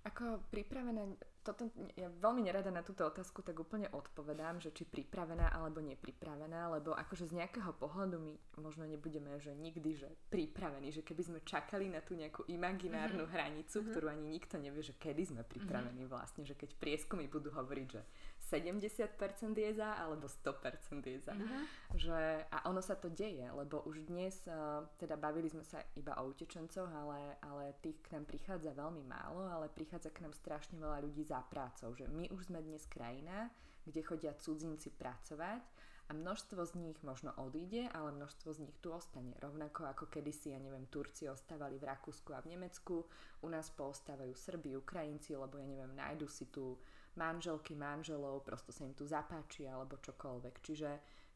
[0.07, 1.03] Ako pripravená,
[1.43, 1.67] toto,
[1.99, 6.95] ja veľmi nerada na túto otázku tak úplne odpovedám, že či pripravená alebo nepripravená, lebo
[6.95, 8.33] akože z nejakého pohľadu my
[8.63, 13.35] možno nebudeme, že nikdy, že pripravení, že keby sme čakali na tú nejakú imaginárnu mm-hmm.
[13.35, 13.91] hranicu, mm-hmm.
[13.91, 16.15] ktorú ani nikto nevie, že kedy sme pripravení mm-hmm.
[16.15, 18.01] vlastne, že keď prieskumy budú hovoriť, že
[18.47, 21.35] 70% je za alebo 100% je za.
[21.35, 21.63] Mm-hmm.
[21.99, 26.15] Že, a ono sa to deje, lebo už dnes, uh, teda bavili sme sa iba
[26.23, 30.79] o utečencoch, ale, ale tých k nám prichádza veľmi málo, ale prichádza k nám strašne
[30.79, 31.91] veľa ľudí za prácou.
[31.91, 33.51] Že my už sme dnes krajina,
[33.83, 35.63] kde chodia cudzinci pracovať
[36.07, 39.35] a množstvo z nich možno odíde, ale množstvo z nich tu ostane.
[39.43, 43.03] Rovnako ako kedysi, ja neviem, Turci ostávali v Rakúsku a v Nemecku,
[43.43, 46.79] u nás poostávajú Srbi, Ukrajinci, lebo ja neviem, nájdu si tu
[47.17, 50.55] manželky, manželov, prosto sa im tu zapáči alebo čokoľvek.
[50.61, 50.89] Čiže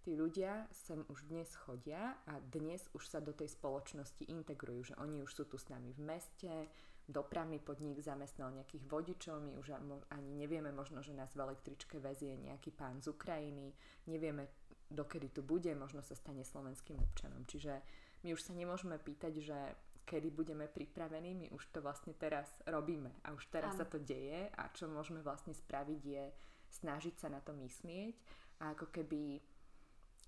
[0.06, 4.98] tí ľudia sem už dnes chodia a dnes už sa do tej spoločnosti integrujú, že
[5.02, 6.54] oni už sú tu s nami v meste,
[7.12, 9.76] dopravný podnik zamestnal nejakých vodičov, my už
[10.14, 13.74] ani nevieme možno, že nás v električke vezie nejaký pán z Ukrajiny,
[14.08, 14.48] nevieme
[14.92, 17.44] dokedy tu bude, možno sa stane slovenským občanom.
[17.48, 17.82] Čiže
[18.24, 19.58] my už sa nemôžeme pýtať, že
[20.06, 23.80] kedy budeme pripravení, my už to vlastne teraz robíme a už teraz ano.
[23.82, 26.24] sa to deje a čo môžeme vlastne spraviť je
[26.82, 28.16] snažiť sa na to myslieť
[28.64, 29.44] a ako keby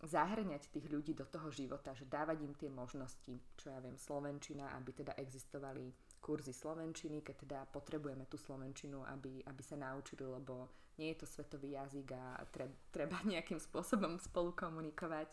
[0.04, 4.76] zahrňať tých ľudí do toho života, že dávať im tie možnosti, čo ja viem, Slovenčina,
[4.76, 10.68] aby teda existovali kurzy Slovenčiny, keď teda potrebujeme tú Slovenčinu, aby, aby sa naučili, lebo
[11.00, 12.44] nie je to svetový jazyk a
[12.92, 15.32] treba nejakým spôsobom spolu komunikovať.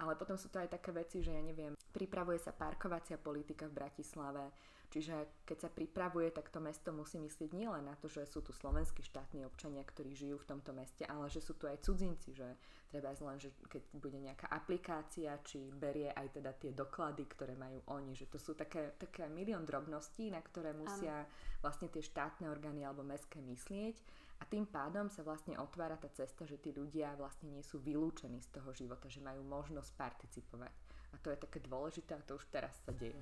[0.00, 3.84] Ale potom sú to aj také veci, že ja neviem, pripravuje sa parkovacia politika v
[3.84, 4.48] Bratislave,
[4.90, 8.50] čiže keď sa pripravuje, tak to mesto musí myslieť nielen na to, že sú tu
[8.50, 12.58] slovenskí štátni občania, ktorí žijú v tomto meste, ale že sú tu aj cudzinci, že
[12.90, 17.78] treba len, že keď bude nejaká aplikácia, či berie aj teda tie doklady, ktoré majú
[17.94, 21.22] oni, že to sú také, také milión drobností, na ktoré musia
[21.62, 23.96] vlastne tie štátne orgány alebo mestské myslieť
[24.40, 28.40] a tým pádom sa vlastne otvára tá cesta, že tí ľudia vlastne nie sú vylúčení
[28.40, 30.74] z toho života, že majú možnosť participovať.
[31.12, 33.20] A to je také dôležité a to už teraz sa deje.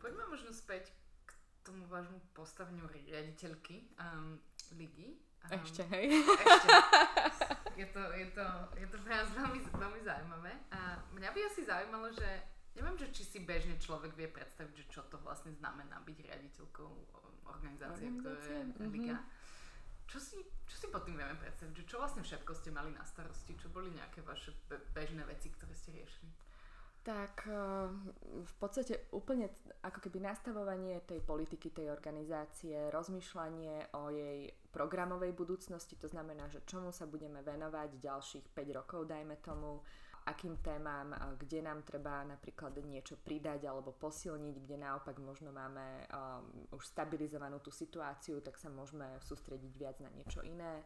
[0.00, 0.92] Poďme možno späť
[1.26, 1.30] k
[1.64, 4.40] tomu vášmu postaveniu riaditeľky um,
[4.76, 5.18] ligy.
[5.48, 6.22] Um, ešte, hej.
[6.24, 6.68] Ešte.
[7.78, 8.42] Je to, je to,
[8.74, 10.50] je to pre nás veľmi, veľmi zaujímavé.
[10.74, 12.26] A mňa by asi zaujímalo, že
[12.78, 16.90] Neviem, že či si bežne človek vie predstaviť, že čo to vlastne znamená byť riaditeľkou
[17.50, 18.90] organizácie, ktorá je mm-hmm.
[18.94, 19.18] Liga.
[20.06, 21.74] Čo si, čo si pod tým vieme predstaviť?
[21.74, 23.58] Že čo vlastne všetko ste mali na starosti?
[23.58, 24.54] Čo boli nejaké vaše
[24.94, 26.30] bežné veci, ktoré ste riešili?
[27.02, 27.54] Tak eh,
[28.44, 29.48] v podstate úplne
[29.82, 36.66] ako keby nastavovanie tej politiky, tej organizácie, rozmýšľanie o jej programovej budúcnosti, to znamená, že
[36.66, 39.80] čomu sa budeme venovať ďalších 5 rokov, dajme tomu,
[40.28, 46.68] akým témam, kde nám treba napríklad niečo pridať alebo posilniť, kde naopak možno máme um,
[46.76, 50.84] už stabilizovanú tú situáciu, tak sa môžeme sústrediť viac na niečo iné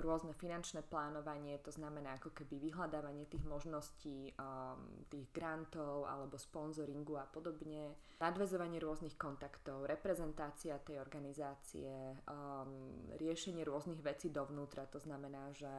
[0.00, 7.16] rôzne finančné plánovanie, to znamená ako keby vyhľadávanie tých možností, um, tých grantov alebo sponzoringu
[7.16, 15.52] a podobne, nadvezovanie rôznych kontaktov, reprezentácia tej organizácie, um, riešenie rôznych vecí dovnútra, to znamená,
[15.52, 15.72] že,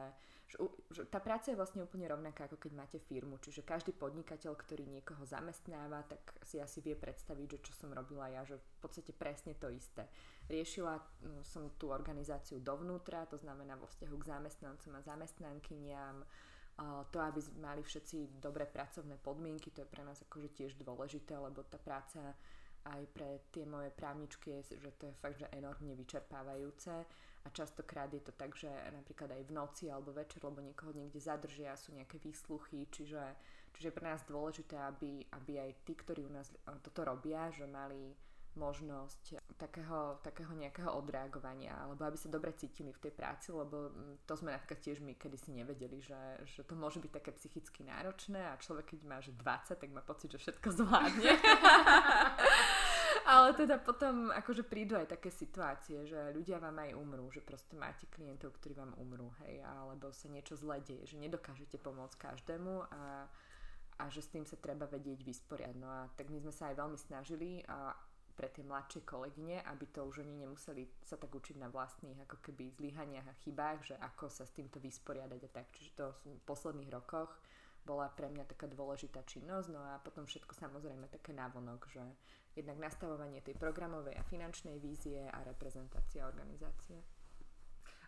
[0.50, 0.56] že,
[0.90, 4.86] že tá práca je vlastne úplne rovnaká, ako keď máte firmu, čiže každý podnikateľ, ktorý
[4.86, 9.14] niekoho zamestnáva, tak si asi vie predstaviť, že čo som robila ja, že v podstate
[9.14, 10.06] presne to isté
[10.48, 10.96] Riešila
[11.28, 16.24] no, som tú organizáciu dovnútra, to znamená vo vzťahu k zamestnancom a zamestnankyniam,
[17.10, 21.66] to, aby mali všetci dobré pracovné podmienky, to je pre nás akože tiež dôležité, lebo
[21.66, 22.38] tá práca
[22.86, 26.94] aj pre tie moje právničky, že to je fakt, že enormne vyčerpávajúce.
[27.44, 31.18] A častokrát je to tak, že napríklad aj v noci alebo večer, lebo niekoho niekde
[31.18, 33.24] zadržia, sú nejaké výsluchy, čiže,
[33.74, 36.52] čiže pre nás dôležité, aby, aby aj tí, ktorí u nás
[36.84, 38.14] toto robia, že mali
[38.54, 44.24] možnosť takého, takého nejakého odreagovania, alebo aby sa dobre cítili v tej práci, lebo mm,
[44.24, 48.38] to sme napríklad tiež my kedysi nevedeli, že, že to môže byť také psychicky náročné
[48.38, 51.32] a človek keď má že 20, tak má pocit, že všetko zvládne.
[53.28, 57.76] Ale teda potom akože prídu aj také situácie, že ľudia vám aj umrú, že proste
[57.76, 62.88] máte klientov, ktorí vám umrú, hej, alebo sa niečo zle deje, že nedokážete pomôcť každému
[62.88, 63.28] a,
[64.00, 65.76] a že s tým sa treba vedieť vysporiadať.
[65.76, 67.92] No a tak my sme sa aj veľmi snažili a
[68.38, 72.38] pre tie mladšie kolegyne, aby to už oni nemuseli sa tak učiť na vlastných ako
[72.38, 75.66] keby zlyhaniach a chybách, že ako sa s týmto vysporiadať a tak.
[75.74, 77.34] Čiže to v posledných rokoch
[77.82, 82.04] bola pre mňa taká dôležitá činnosť, no a potom všetko samozrejme také návonok, že
[82.54, 87.02] jednak nastavovanie tej programovej a finančnej vízie a reprezentácia organizácie.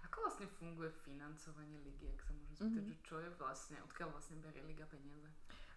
[0.06, 3.08] Ako vlastne funguje financovanie ligy, ak sa môžem spýtať, mm-hmm.
[3.08, 5.30] čo je vlastne, odkiaľ vlastne berie liga peniaze?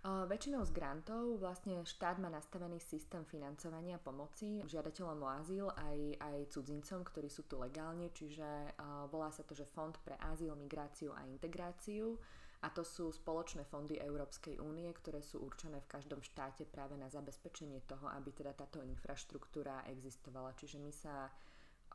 [0.04, 6.38] Väčšinou z grantov vlastne štát má nastavený systém financovania pomoci žiadateľom o azyl aj, aj
[6.52, 8.76] cudzincom, ktorí sú tu legálne, čiže
[9.08, 12.20] volá sa to, že Fond pre azyl, migráciu a integráciu
[12.64, 17.08] a to sú spoločné fondy Európskej únie, ktoré sú určené v každom štáte práve na
[17.08, 20.56] zabezpečenie toho, aby teda táto infraštruktúra existovala.
[20.56, 21.32] Čiže my sa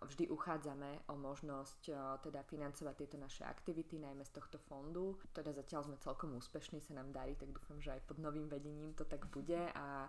[0.04, 1.90] vždy uchádzame o možnosť
[2.22, 5.18] teda financovať tieto naše aktivity, najmä z tohto fondu.
[5.34, 8.94] Teda zatiaľ sme celkom úspešní, sa nám darí, tak dúfam, že aj pod novým vedením
[8.94, 10.06] to tak bude a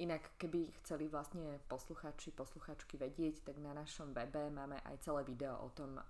[0.00, 5.60] Inak, keby chceli vlastne posluchači, posluchačky vedieť, tak na našom webe máme aj celé video
[5.60, 6.00] o tom,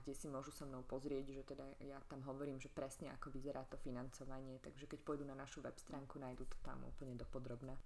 [0.00, 3.60] kde si môžu so mnou pozrieť, že teda ja tam hovorím, že presne ako vyzerá
[3.68, 7.76] to financovanie, takže keď pôjdu na našu web stránku, nájdú to tam úplne dopodrobne.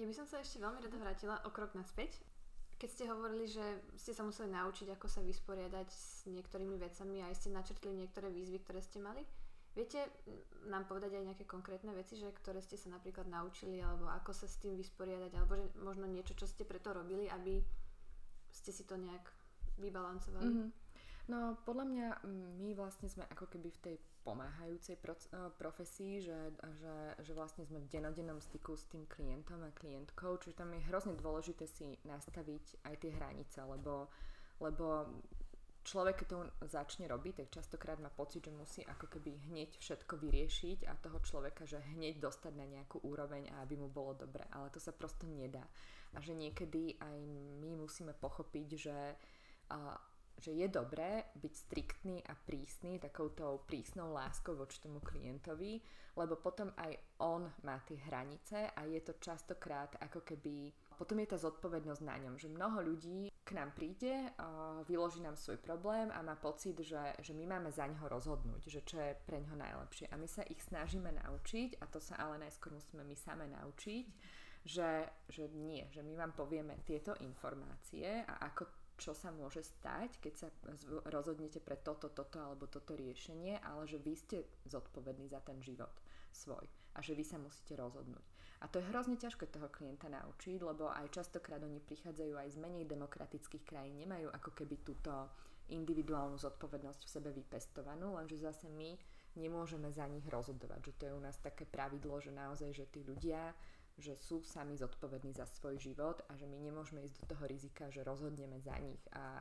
[0.00, 2.16] Ja by som sa ešte veľmi rada vrátila o krok naspäť.
[2.76, 3.64] Keď ste hovorili, že
[3.96, 8.28] ste sa museli naučiť, ako sa vysporiadať s niektorými vecami a aj ste načrtli niektoré
[8.28, 9.24] výzvy, ktoré ste mali,
[9.76, 10.08] Viete
[10.72, 14.48] nám povedať aj nejaké konkrétne veci, že ktoré ste sa napríklad naučili, alebo ako sa
[14.48, 17.60] s tým vysporiadať, alebo že možno niečo, čo ste preto robili, aby
[18.48, 19.28] ste si to nejak
[19.76, 20.48] vybalancovali?
[20.48, 20.68] Mm-hmm.
[21.28, 22.06] No podľa mňa
[22.64, 23.96] my vlastne sme ako keby v tej
[24.26, 26.50] pomáhajúcej uh, profesii, že,
[26.82, 30.82] že, že vlastne sme v denodennom styku s tým klientom a klientkou, čiže tam je
[30.90, 34.10] hrozne dôležité si nastaviť aj tie hranice, lebo,
[34.58, 35.06] lebo
[35.86, 40.18] človek, keď to začne robiť, tak častokrát má pocit, že musí ako keby hneď všetko
[40.18, 44.42] vyriešiť a toho človeka, že hneď dostať na nejakú úroveň a aby mu bolo dobre.
[44.50, 45.62] Ale to sa prosto nedá.
[46.12, 47.18] A že niekedy aj
[47.62, 48.98] my musíme pochopiť, že,
[49.70, 49.94] a,
[50.40, 55.80] že je dobré byť striktný a prísny takouto prísnou láskou voči tomu klientovi,
[56.16, 61.28] lebo potom aj on má tie hranice a je to častokrát ako keby potom je
[61.28, 64.32] tá zodpovednosť na ňom, že mnoho ľudí k nám príde,
[64.88, 68.80] vyloží nám svoj problém a má pocit, že, že my máme za ňoho rozhodnúť, že
[68.82, 70.08] čo je pre ňoho najlepšie.
[70.08, 74.06] A my sa ich snažíme naučiť, a to sa ale najskôr musíme my same naučiť,
[74.66, 78.66] že, že nie, že my vám povieme tieto informácie a ako
[78.96, 80.48] čo sa môže stať, keď sa
[81.12, 85.92] rozhodnete pre toto, toto alebo toto riešenie, ale že vy ste zodpovední za ten život
[86.32, 86.64] svoj
[86.96, 88.24] a že vy sa musíte rozhodnúť.
[88.64, 92.60] A to je hrozne ťažké toho klienta naučiť, lebo aj častokrát oni prichádzajú aj z
[92.60, 95.12] menej demokratických krajín, nemajú ako keby túto
[95.68, 98.96] individuálnu zodpovednosť v sebe vypestovanú, lenže zase my
[99.36, 103.04] nemôžeme za nich rozhodovať, že to je u nás také pravidlo, že naozaj, že tí
[103.04, 103.52] ľudia
[103.96, 107.88] že sú sami zodpovední za svoj život a že my nemôžeme ísť do toho rizika,
[107.88, 109.40] že rozhodneme za nich a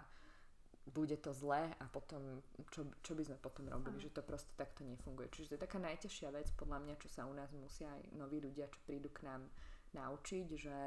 [0.86, 4.06] bude to zlé a potom, čo, čo by sme potom robili, Aha.
[4.06, 5.34] že to proste takto nefunguje.
[5.34, 8.38] Čiže to je taká najťažšia vec podľa mňa, čo sa u nás musia aj noví
[8.38, 9.50] ľudia, čo prídu k nám
[9.98, 10.80] naučiť, že,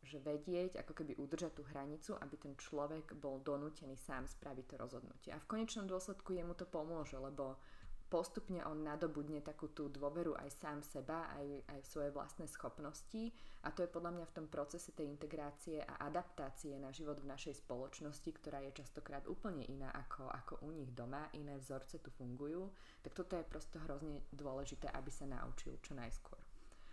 [0.00, 4.76] že vedieť, ako keby udržať tú hranicu, aby ten človek bol donútený sám spraviť to
[4.80, 5.30] rozhodnutie.
[5.36, 7.60] A v konečnom dôsledku jemu to pomôže, lebo
[8.06, 13.34] postupne on nadobudne takú tú dôveru aj sám seba, aj, aj svoje vlastné schopnosti
[13.66, 17.30] a to je podľa mňa v tom procese tej integrácie a adaptácie na život v
[17.34, 22.14] našej spoločnosti, ktorá je častokrát úplne iná ako, ako u nich doma, iné vzorce tu
[22.14, 22.70] fungujú,
[23.02, 26.38] tak toto je prosto hrozne dôležité, aby sa naučil čo najskôr.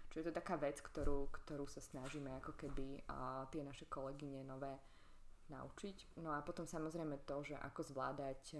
[0.10, 4.46] Čiže je to taká vec, ktorú, ktorú sa snažíme ako keby a tie naše kolegyne
[4.46, 4.70] nové
[5.50, 6.22] naučiť.
[6.22, 8.58] No a potom samozrejme to, že ako zvládať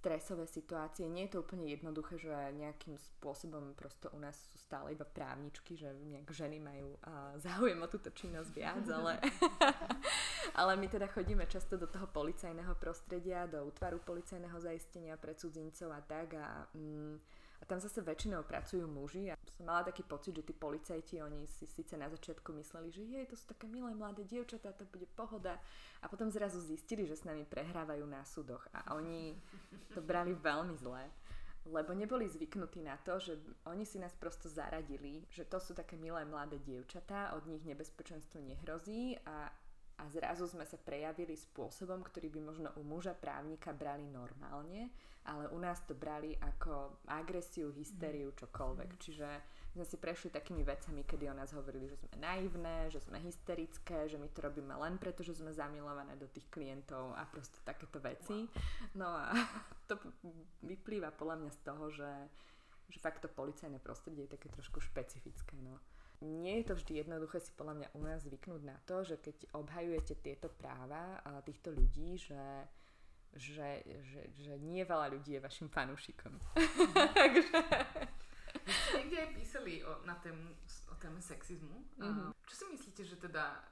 [0.00, 1.04] stresové situácie.
[1.04, 5.76] Nie je to úplne jednoduché, že nejakým spôsobom prosto u nás sú stále iba právničky,
[5.76, 9.20] že nejak ženy majú uh, záujem o túto činnosť viac, ale,
[10.60, 15.92] ale my teda chodíme často do toho policajného prostredia, do útvaru policajného zaistenia pre cudzincov
[15.92, 17.20] a tak a, mm,
[17.60, 21.44] a tam zase väčšinou pracujú muži a som mala taký pocit, že tí policajti, oni
[21.44, 25.04] si síce na začiatku mysleli, že jej, to sú také milé mladé dievčatá, to bude
[25.12, 25.60] pohoda.
[26.00, 29.36] A potom zrazu zistili, že s nami prehrávajú na súdoch a oni
[29.92, 31.04] to brali veľmi zle
[31.68, 33.36] lebo neboli zvyknutí na to, že
[33.68, 38.40] oni si nás prosto zaradili, že to sú také milé mladé dievčatá, od nich nebezpečenstvo
[38.40, 39.52] nehrozí a,
[40.00, 44.88] a zrazu sme sa prejavili spôsobom, ktorý by možno u muža právnika brali normálne,
[45.30, 48.90] ale u nás to brali ako agresiu, hysteriu, čokoľvek.
[48.98, 49.28] Čiže
[49.70, 54.10] sme si prešli takými vecami, kedy o nás hovorili, že sme naivné, že sme hysterické,
[54.10, 58.02] že my to robíme len preto, že sme zamilované do tých klientov a proste takéto
[58.02, 58.50] veci.
[58.98, 59.30] No a
[59.88, 59.94] to
[60.66, 62.12] vyplýva podľa mňa z toho, že,
[62.90, 65.54] že fakt to policajné prostredie je také trošku špecifické.
[65.62, 65.78] No.
[66.20, 69.56] Nie je to vždy jednoduché si podľa mňa u nás zvyknúť na to, že keď
[69.56, 72.36] obhajujete tieto práva týchto ľudí, že
[73.36, 76.34] že, že, že nie veľa ľudí je vašim fanúšikom.
[77.18, 77.56] Takže
[78.66, 80.50] vy ste niekde aj písali o, na tému,
[80.90, 81.78] o téme sexizmu.
[81.98, 82.28] Mm-hmm.
[82.46, 83.62] Čo si myslíte, že teda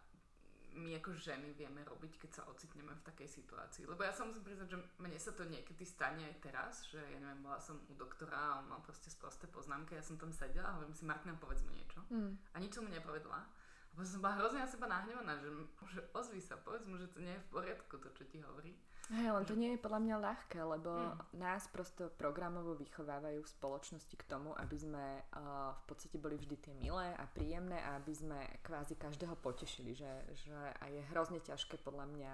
[0.78, 3.86] my ako ženy vieme robiť, keď sa ocitneme v takej situácii?
[3.90, 7.18] Lebo ja sa musím priznať, že mne sa to niekedy stane aj teraz, že ja
[7.18, 10.70] neviem, bola som u doktora a on mal proste sprosté poznámky, ja som tam sedela
[10.70, 11.98] a hovorím si, Martina, povedz mu niečo.
[12.14, 12.38] Mm.
[12.54, 13.42] A nič som mu nepovedala.
[13.42, 15.50] A potom som bola hrozne na seba nahnevaná, že,
[15.90, 18.70] že ozví sa, povedz mu, že to nie je v poriadku, to, čo ti hovorí.
[19.08, 21.40] Hej, len to nie je podľa mňa ľahké, lebo hmm.
[21.40, 26.56] nás prosto programovo vychovávajú v spoločnosti k tomu, aby sme uh, v podstate boli vždy
[26.60, 31.40] tie milé a príjemné a aby sme kvázi každého potešili, že, že a je hrozne
[31.40, 32.32] ťažké podľa mňa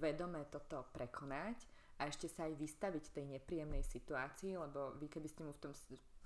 [0.00, 1.60] vedome toto prekonať
[2.00, 5.72] a ešte sa aj vystaviť tej nepríjemnej situácii, lebo vy keby ste mu v tom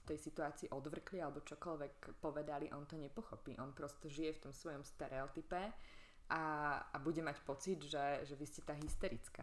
[0.07, 3.59] tej situácii odvrkli alebo čokoľvek povedali, on to nepochopí.
[3.59, 5.74] On prosto žije v tom svojom stereotype
[6.30, 6.43] a,
[6.87, 9.43] a bude mať pocit, že, že vy ste tá hysterická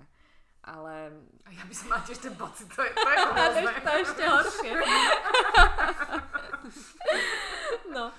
[0.64, 1.12] ale...
[1.46, 3.34] A ja by som mala tiež ten pocit, to je, to je to,
[3.84, 4.72] to je ešte horšie.
[7.96, 8.12] no,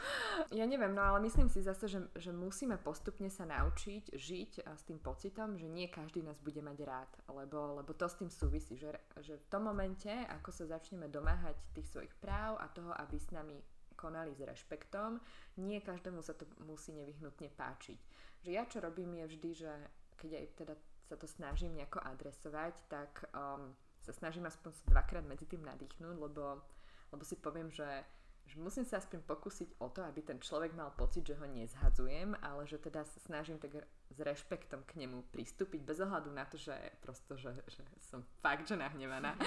[0.51, 4.82] ja neviem, no ale myslím si zase, že, že musíme postupne sa naučiť žiť s
[4.88, 8.76] tým pocitom, že nie každý nás bude mať rád, lebo, lebo to s tým súvisí,
[8.80, 13.20] že, že v tom momente, ako sa začneme domáhať tých svojich práv a toho, aby
[13.20, 13.61] s nami
[14.01, 15.20] konali s rešpektom,
[15.61, 18.01] nie každému sa to musí nevyhnutne páčiť.
[18.41, 19.72] Že ja čo robím je vždy, že
[20.16, 20.74] keď aj teda
[21.11, 26.63] sa to snažím nejako adresovať, tak um, sa snažím aspoň dvakrát medzi tým nadýchnuť, lebo,
[27.11, 28.07] lebo si poviem, že,
[28.47, 32.39] že musím sa aspoň pokúsiť o to, aby ten človek mal pocit, že ho nezhadzujem,
[32.39, 36.55] ale že teda sa snažím tak s rešpektom k nemu pristúpiť bez ohľadu na to,
[36.55, 39.35] že prosto, že, že som fakt, že nahnevaná.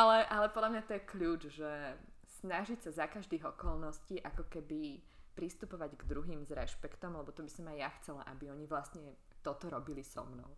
[0.00, 1.72] ale, ale podľa mňa to je kľúč, že
[2.40, 5.04] snažiť sa za každých okolností ako keby
[5.40, 9.16] pristupovať k druhým s rešpektom, lebo to by som aj ja chcela, aby oni vlastne
[9.40, 10.52] toto robili so mnou.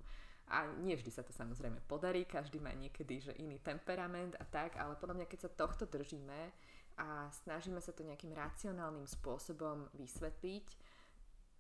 [0.50, 4.74] A nie vždy sa to samozrejme podarí, každý má niekedy že iný temperament a tak,
[4.74, 6.50] ale podľa mňa keď sa tohto držíme
[6.98, 10.66] a snažíme sa to nejakým racionálnym spôsobom vysvetliť,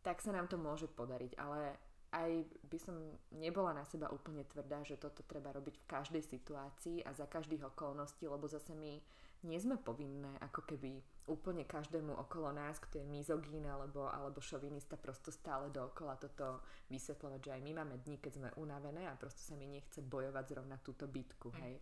[0.02, 1.78] tak sa nám to môže podariť, ale
[2.12, 2.98] aj by som
[3.32, 7.72] nebola na seba úplne tvrdá, že toto treba robiť v každej situácii a za každých
[7.72, 9.00] okolností, lebo zase my
[9.42, 14.98] nie sme povinné ako keby úplne každému okolo nás, kto je mizogín alebo, alebo šovinista,
[14.98, 19.42] prosto stále dookola toto vysvetľovať, že aj my máme dni, keď sme unavené a prosto
[19.42, 21.58] sa mi nechce bojovať zrovna túto bitku, mm.
[21.62, 21.74] hej.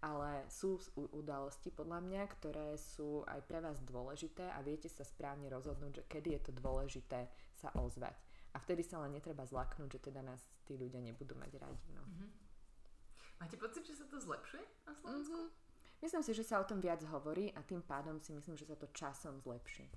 [0.00, 5.52] Ale sú udalosti podľa mňa, ktoré sú aj pre vás dôležité a viete sa správne
[5.52, 8.16] rozhodnúť, že kedy je to dôležité sa ozvať.
[8.56, 11.88] A vtedy sa len netreba zlaknúť, že teda nás tí ľudia nebudú mať radi.
[11.92, 12.00] No.
[12.00, 12.30] Mm-hmm.
[13.44, 15.36] Máte pocit, že sa to zlepšuje na Slovensku?
[15.36, 15.59] Mm-hmm.
[16.00, 18.76] Myslím si, že sa o tom viac hovorí a tým pádom si myslím, že sa
[18.76, 19.88] to časom zlepší.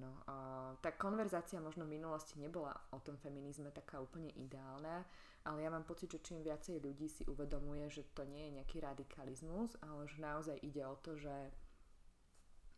[0.00, 5.04] No, uh, tá konverzácia možno v minulosti nebola o tom feminizme taká úplne ideálna,
[5.44, 8.80] ale ja mám pocit, že čím viacej ľudí si uvedomuje, že to nie je nejaký
[8.80, 11.52] radikalizmus, ale že naozaj ide o to, že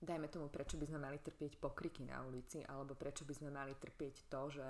[0.02, 3.78] dajme tomu, prečo by sme mali trpieť pokriky na ulici, alebo prečo by sme mali
[3.78, 4.68] trpieť to, že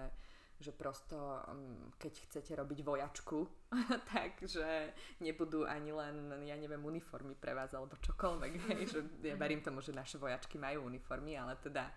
[0.60, 3.48] že prosto mm, keď chcete robiť vojačku,
[4.12, 4.92] takže
[5.24, 9.80] nebudú ani len, ja neviem, uniformy pre vás alebo čokoľvek, hej, že ja verím tomu,
[9.80, 11.88] že naše vojačky majú uniformy, ale teda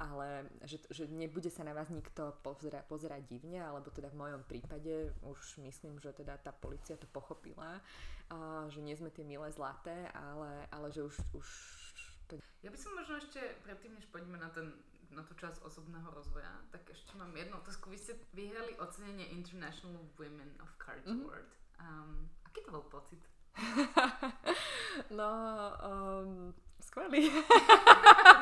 [0.00, 4.42] ale že, že nebude sa na vás nikto pozera, pozerať divne, alebo teda v mojom
[4.48, 7.84] prípade už myslím, že teda tá policia to pochopila,
[8.32, 11.48] a že nie sme tie milé zlaté, ale, ale že už, už
[12.32, 12.40] to...
[12.64, 14.72] Ja by som možno ešte predtým, než poďme na ten
[15.10, 17.90] na tú časť osobného rozvoja, tak ešte mám jednu otázku.
[17.90, 21.26] Vy ste vyhrali ocenenie International Women of Cards mm-hmm.
[21.26, 21.50] Award.
[21.82, 23.20] Um, aký to bol pocit?
[25.18, 25.30] no,
[25.82, 27.26] um, skvelý.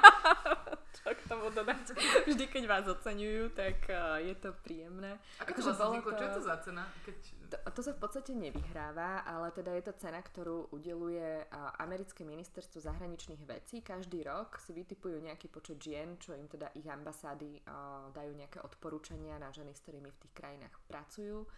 [1.09, 1.97] k tomu dodať.
[2.29, 5.16] Vždy, keď vás oceňujú, tak uh, je to príjemné.
[5.41, 6.11] Ako to vlastne vzniklo?
[6.12, 6.18] To...
[6.18, 6.85] Čo je to za cena?
[7.05, 7.16] Keď...
[7.49, 12.29] To, to sa v podstate nevyhráva, ale teda je to cena, ktorú udeluje uh, americké
[12.29, 13.81] ministerstvo zahraničných vecí.
[13.81, 18.61] Každý rok si vytipujú nejaký počet žien, čo im teda ich ambasády uh, dajú nejaké
[18.61, 21.49] odporúčania na ženy, s ktorými v tých krajinách pracujú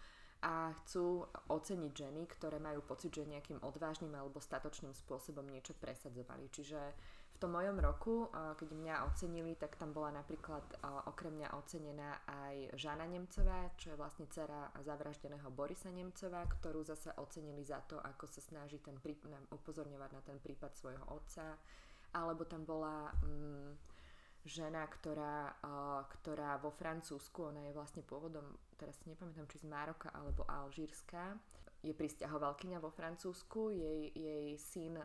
[0.40, 6.48] a chcú oceniť ženy, ktoré majú pocit, že nejakým odvážnym alebo statočným spôsobom niečo presadzovali.
[6.48, 6.80] Čiže
[7.40, 10.62] tom mojom roku, keď mňa ocenili, tak tam bola napríklad
[11.08, 17.16] okrem mňa ocenená aj Žana Nemcová, čo je vlastne dcera zavraždeného Borisa Nemcova, ktorú zase
[17.16, 21.56] ocenili za to, ako sa snaží ten prípad, upozorňovať na ten prípad svojho otca.
[22.12, 23.08] Alebo tam bola...
[23.24, 23.80] Mm,
[24.40, 25.52] žena, ktorá,
[26.08, 31.36] ktorá vo Francúzsku, ona je vlastne pôvodom, teraz si nepamätám, či z Maroka alebo Alžírska,
[31.84, 34.96] je pristahovalkyňa vo Francúzsku, jej, jej syn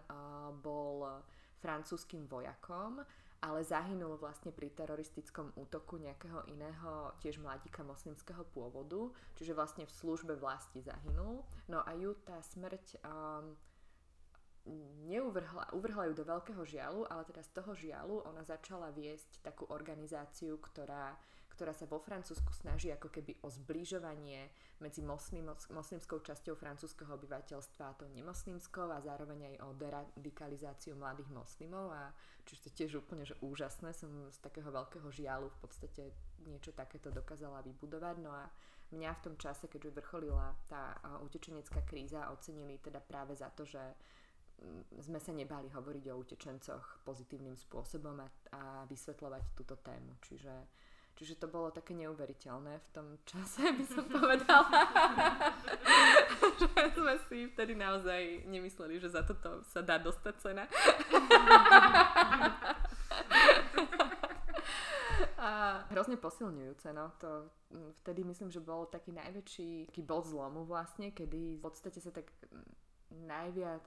[0.63, 1.19] bol
[1.59, 3.03] francúzským vojakom,
[3.45, 9.93] ale zahynul vlastne pri teroristickom útoku nejakého iného, tiež mladíka moslimského pôvodu, čiže vlastne v
[9.93, 11.45] službe vlasti zahynul.
[11.69, 13.53] No a ju tá smrť um,
[15.05, 19.69] neuvrhla, uvrhla ju do veľkého žialu, ale teda z toho žialu ona začala viesť takú
[19.69, 21.13] organizáciu, ktorá,
[21.55, 24.51] ktorá sa vo Francúzsku snaží ako keby o zbližovanie
[24.83, 31.31] medzi moslim, moslimskou časťou francúzského obyvateľstva a tou nemoslimskou a zároveň aj o deradikalizáciu mladých
[31.31, 32.11] moslimov a
[32.43, 36.11] čiže to tiež úplne že úžasné, som z takého veľkého žialu v podstate
[36.43, 38.45] niečo takéto dokázala vybudovať, no a
[38.93, 43.81] mňa v tom čase, keď vrcholila tá utečenecká kríza, ocenili teda práve za to, že
[45.03, 50.15] sme sa nebali hovoriť o utečencoch pozitívnym spôsobom a, a vysvetľovať túto tému.
[50.23, 50.53] Čiže,
[51.15, 54.67] čiže to bolo také neuveriteľné v tom čase, by som povedala.
[56.61, 60.67] že sme si vtedy naozaj nemysleli, že za toto sa dá dostať cena.
[65.45, 67.11] a hrozne posilňujúce, no.
[67.21, 67.47] To
[68.03, 72.31] vtedy myslím, že bol taký najväčší taký bod zlomu vlastne, kedy v podstate sa tak
[73.11, 73.85] najviac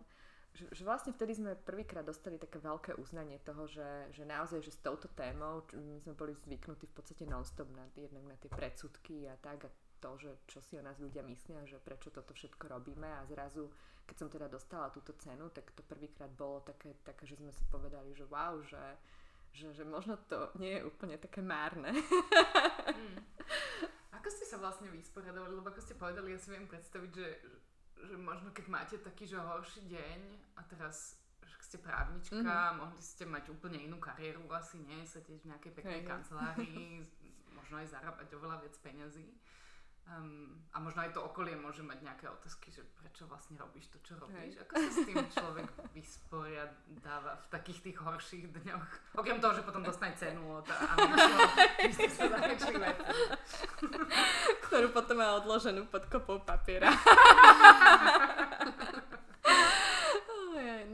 [0.59, 4.83] že, vlastne vtedy sme prvýkrát dostali také veľké uznanie toho, že, že naozaj, že s
[4.83, 9.39] touto témou, my sme boli zvyknutí v podstate non-stop na, jednak na tie predsudky a
[9.39, 13.07] tak a to, že čo si o nás ľudia myslia, že prečo toto všetko robíme
[13.07, 13.71] a zrazu,
[14.07, 17.67] keď som teda dostala túto cenu, tak to prvýkrát bolo také, také, že sme si
[17.69, 18.81] povedali, že wow, že,
[19.53, 21.93] že, že možno to nie je úplne také márne.
[22.89, 23.21] Mm.
[24.17, 27.27] Ako ste sa vlastne vysporiadovali, lebo ako ste povedali, ja si viem predstaviť, že
[28.05, 30.21] že možno keď máte taký, že horší deň
[30.59, 31.19] a teraz
[31.49, 32.77] že ste právnička, mm-hmm.
[32.77, 37.03] mohli ste mať úplne inú kariéru, asi nie, sedieť v nejakej peknej hey, kancelárii,
[37.59, 39.29] možno aj zarábať oveľa viac peňazí.
[40.09, 44.01] Um, a možno aj to okolie môže mať nejaké otázky, že prečo vlastne robíš to,
[44.01, 44.57] čo robíš.
[44.57, 44.65] Hej.
[44.65, 48.89] Ako sa s tým človek vysporiadáva v takých tých horších dňoch?
[49.21, 51.45] Okrem toho, že potom dostane cenu od Američného
[54.65, 56.89] Ktorú potom má odloženú pod kopou papiera.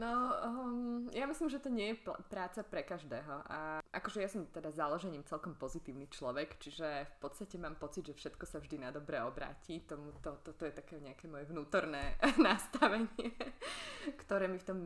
[0.05, 3.41] no, um, ja myslím, že to nie je práca pre každého.
[3.49, 8.13] A akože ja som teda založením celkom pozitívny človek, čiže v podstate mám pocit, že
[8.13, 9.81] všetko sa vždy na dobre obráti.
[9.81, 13.33] Tomu, to, to, to je také nejaké moje vnútorné nastavenie,
[14.21, 14.79] ktoré mi v tom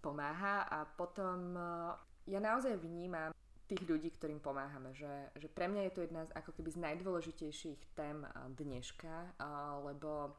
[0.00, 0.64] pomáha.
[0.72, 1.92] A potom uh,
[2.24, 3.36] ja naozaj vnímam
[3.68, 4.96] tých ľudí, ktorým pomáhame.
[4.96, 9.36] Že, že pre mňa je to jedna z, ako keby z najdôležitejších tém uh, dneška,
[9.36, 10.32] uh, lebo,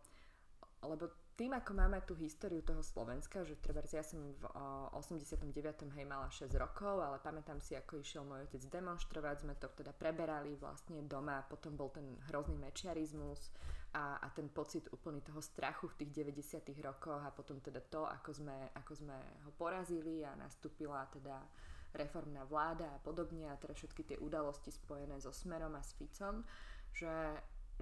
[0.82, 5.52] lebo tým, ako máme tú históriu toho Slovenska, že treba ja som v o, 89.
[5.92, 9.92] hej mala 6 rokov, ale pamätám si, ako išiel môj otec demonstrovať, sme to teda
[9.92, 13.52] preberali vlastne doma, potom bol ten hrozný mečiarizmus
[13.92, 16.72] a, a ten pocit úplný toho strachu v tých 90.
[16.80, 21.36] rokoch a potom teda to, ako sme, ako sme ho porazili a nastúpila teda
[21.96, 26.44] reformná vláda a podobne a teda všetky tie udalosti spojené so Smerom a s Ficom,
[26.96, 27.12] že,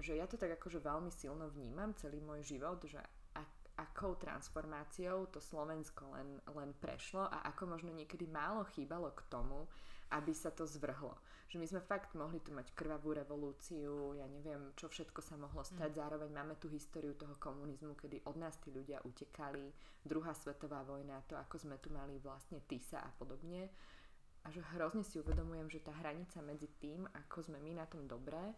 [0.02, 3.02] že ja to tak akože veľmi silno vnímam celý môj život, že
[3.84, 9.68] akou transformáciou to Slovensko len, len prešlo a ako možno niekedy málo chýbalo k tomu,
[10.12, 11.16] aby sa to zvrhlo.
[11.50, 15.62] Že my sme fakt mohli tu mať krvavú revolúciu, ja neviem, čo všetko sa mohlo
[15.62, 15.92] stať.
[15.92, 15.98] Mm.
[16.00, 19.70] Zároveň máme tú históriu toho komunizmu, kedy od nás tí ľudia utekali,
[20.02, 23.70] druhá svetová vojna, to ako sme tu mali vlastne TISA a podobne.
[24.44, 28.04] A že hrozne si uvedomujem, že tá hranica medzi tým, ako sme my na tom
[28.04, 28.52] dobré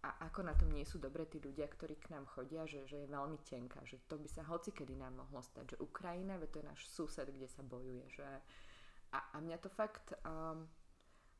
[0.00, 3.04] a ako na tom nie sú dobre tí ľudia, ktorí k nám chodia, že, že
[3.04, 6.60] je veľmi tenká, že to by sa hoci kedy nám mohlo stať, že Ukrajina, to
[6.60, 8.24] je náš sused, kde sa bojuje, že?
[9.12, 10.64] A, a mňa to fakt um,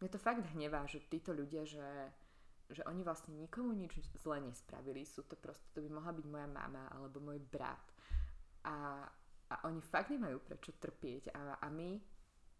[0.01, 1.85] mňa to fakt hnevá, že títo ľudia, že,
[2.73, 6.49] že oni vlastne nikomu nič zle nespravili, sú to proste, to by mohla byť moja
[6.49, 7.85] mama alebo môj brat.
[8.65, 9.05] A,
[9.53, 11.33] a oni fakt nemajú prečo trpieť.
[11.37, 12.01] A, a my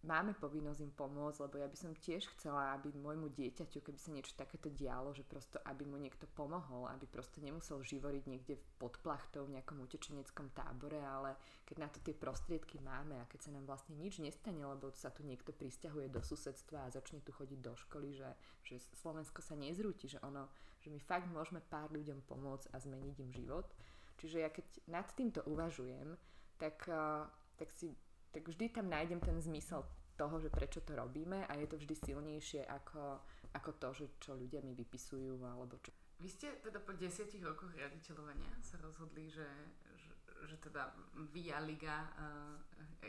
[0.01, 4.09] máme povinnosť im pomôcť, lebo ja by som tiež chcela, aby môjmu dieťaťu, keby sa
[4.09, 8.97] niečo takéto dialo, že prosto, aby mu niekto pomohol, aby prosto nemusel živoriť niekde pod
[9.05, 11.37] plachtou v nejakom utečeneckom tábore, ale
[11.69, 15.13] keď na to tie prostriedky máme a keď sa nám vlastne nič nestane, lebo sa
[15.13, 18.29] tu niekto pristahuje do susedstva a začne tu chodiť do školy, že,
[18.65, 20.49] že Slovensko sa nezrúti, že ono,
[20.81, 23.69] že my fakt môžeme pár ľuďom pomôcť a zmeniť im život.
[24.17, 26.17] Čiže ja keď nad týmto uvažujem,
[26.61, 27.25] tak, eh,
[27.57, 27.93] tak si
[28.31, 29.83] tak vždy tam nájdem ten zmysel
[30.15, 33.19] toho, že prečo to robíme a je to vždy silnejšie ako,
[33.57, 35.91] ako to, že čo ľudia mi vypisujú alebo čo.
[36.21, 39.49] Vy ste teda po desiatich rokoch riaditeľovania sa rozhodli, že,
[39.97, 40.13] že,
[40.45, 40.93] že teda
[41.33, 42.53] Via Liga uh,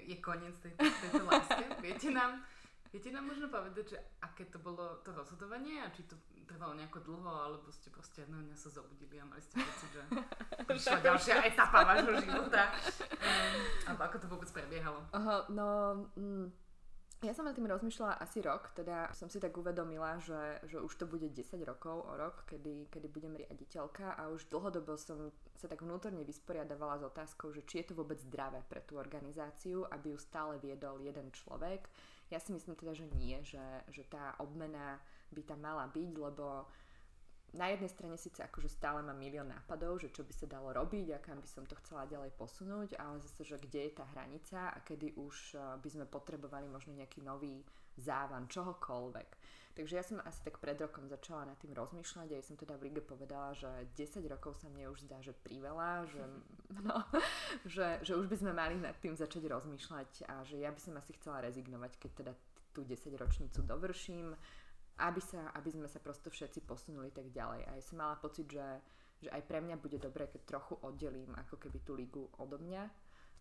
[0.00, 1.60] je koniec tej, tejto láske.
[1.84, 2.40] Viete nám,
[2.88, 6.16] viete nám možno povedať, že aké to bolo to rozhodovanie a či to
[6.46, 10.02] trvalo nejako dlho, alebo ste proste jedného dňa sa zobudili a mali ste pocit, že
[10.70, 12.62] prišla ďalšia etapa vášho života.
[13.22, 13.54] Um,
[13.88, 15.00] alebo ako to vôbec prebiehalo?
[15.12, 15.66] Uh, no,
[16.14, 16.46] mm,
[17.22, 20.90] ja som nad tým rozmýšľala asi rok, teda som si tak uvedomila, že, že už
[20.98, 25.70] to bude 10 rokov o rok, kedy, kedy budem riaditeľka a už dlhodobo som sa
[25.70, 30.10] tak vnútorne vysporiadavala s otázkou, že či je to vôbec zdravé pre tú organizáciu, aby
[30.10, 31.86] ju stále viedol jeden človek.
[32.26, 34.98] Ja si myslím teda, že nie, že, že tá obmena
[35.32, 36.68] by tam mala byť, lebo
[37.52, 41.12] na jednej strane síce akože stále mám milión nápadov, že čo by sa dalo robiť
[41.12, 44.72] a kam by som to chcela ďalej posunúť, ale zase, že kde je tá hranica
[44.72, 47.60] a kedy už eh, by sme potrebovali možno nejaký nový
[48.00, 49.60] závan, čohokoľvek.
[49.72, 52.76] Takže ja som asi tak pred rokom začala nad tým rozmýšľať a ja som teda
[52.76, 56.24] v Lige povedala, že 10 rokov sa mne už zdá, že priveľa, že,
[56.88, 57.04] no,
[57.64, 60.96] že, že už by sme mali nad tým začať rozmýšľať a že ja by som
[60.96, 62.32] asi chcela rezignovať, keď teda
[62.72, 64.32] tú 10 ročnicu dovrším
[65.00, 67.64] aby, sa, aby sme sa prosto všetci posunuli tak ďalej.
[67.68, 68.66] A ja som mala pocit, že,
[69.24, 72.84] že aj pre mňa bude dobré, keď trochu oddelím ako keby tú ligu odo mňa.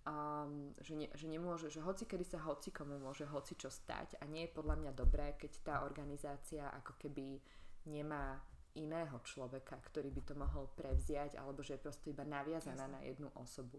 [0.01, 4.17] Um, že, ne, že nemôže, že hoci kedy sa hoci komu môže hoci čo stať
[4.17, 7.37] a nie je podľa mňa dobré, keď tá organizácia ako keby
[7.85, 8.41] nemá
[8.73, 12.95] iného človeka, ktorý by to mohol prevziať, alebo že je prosto iba naviazaná Jasne.
[12.97, 13.77] na jednu osobu.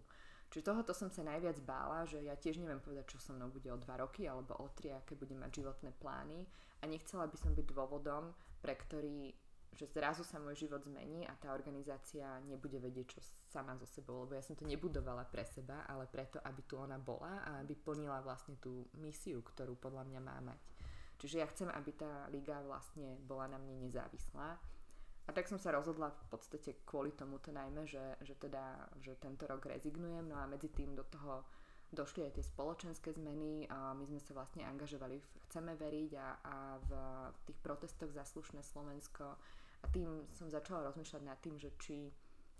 [0.53, 3.73] Čiže tohoto som sa najviac bála, že ja tiež neviem povedať, čo so mnou bude
[3.73, 6.45] o dva roky alebo o tri, aké budem mať životné plány
[6.77, 8.29] a nechcela by som byť dôvodom,
[8.61, 9.33] pre ktorý
[9.73, 14.21] že zrazu sa môj život zmení a tá organizácia nebude vedieť, čo sama so sebou,
[14.21, 17.73] lebo ja som to nebudovala pre seba, ale preto, aby tu ona bola a aby
[17.73, 20.61] plnila vlastne tú misiu, ktorú podľa mňa má mať.
[21.17, 24.61] Čiže ja chcem, aby tá liga vlastne bola na mne nezávislá
[25.23, 29.47] a tak som sa rozhodla v podstate kvôli tomuto najmä, že, že teda, že tento
[29.47, 31.47] rok rezignujem, no a medzi tým do toho
[31.93, 36.27] došli aj tie spoločenské zmeny a my sme sa vlastne angažovali v Chceme veriť a,
[36.41, 36.91] a v
[37.45, 39.37] tých protestoch za slušné Slovensko.
[39.83, 42.09] A tým som začala rozmýšľať nad tým, že či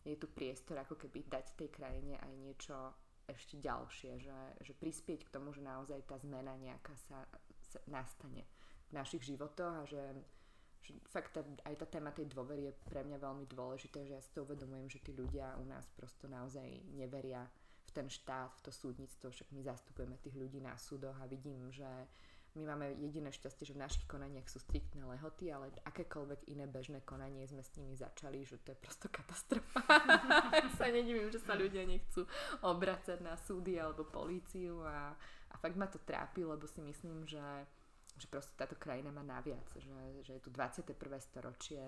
[0.05, 2.77] je tu priestor ako keby dať tej krajine aj niečo
[3.25, 7.23] ešte ďalšie, že, že prispieť k tomu, že naozaj tá zmena nejaká sa,
[7.63, 8.43] sa nastane
[8.91, 10.01] v našich životoch a že
[10.83, 14.21] že fakt tá, aj tá téma tej dôvery je pre mňa veľmi dôležité, že ja
[14.21, 17.47] si to uvedomujem, že tí ľudia u nás prosto naozaj neveria
[17.87, 21.71] v ten štát, v to súdnictvo, však my zastupujeme tých ľudí na súdoch a vidím,
[21.71, 21.87] že
[22.53, 27.01] my máme jediné šťastie, že v našich konaniach sú striktné lehoty, ale akékoľvek iné bežné
[27.01, 29.81] konanie sme s nimi začali, že to je prosto katastrofa.
[30.77, 32.29] sa nedivím, že sa ľudia nechcú
[32.61, 35.17] obracať na súdy alebo políciu a,
[35.49, 37.41] a fakt ma to trápi, lebo si myslím, že
[38.17, 39.89] že proste táto krajina má naviac, že,
[40.21, 40.93] že je tu 21.
[41.19, 41.81] storočie,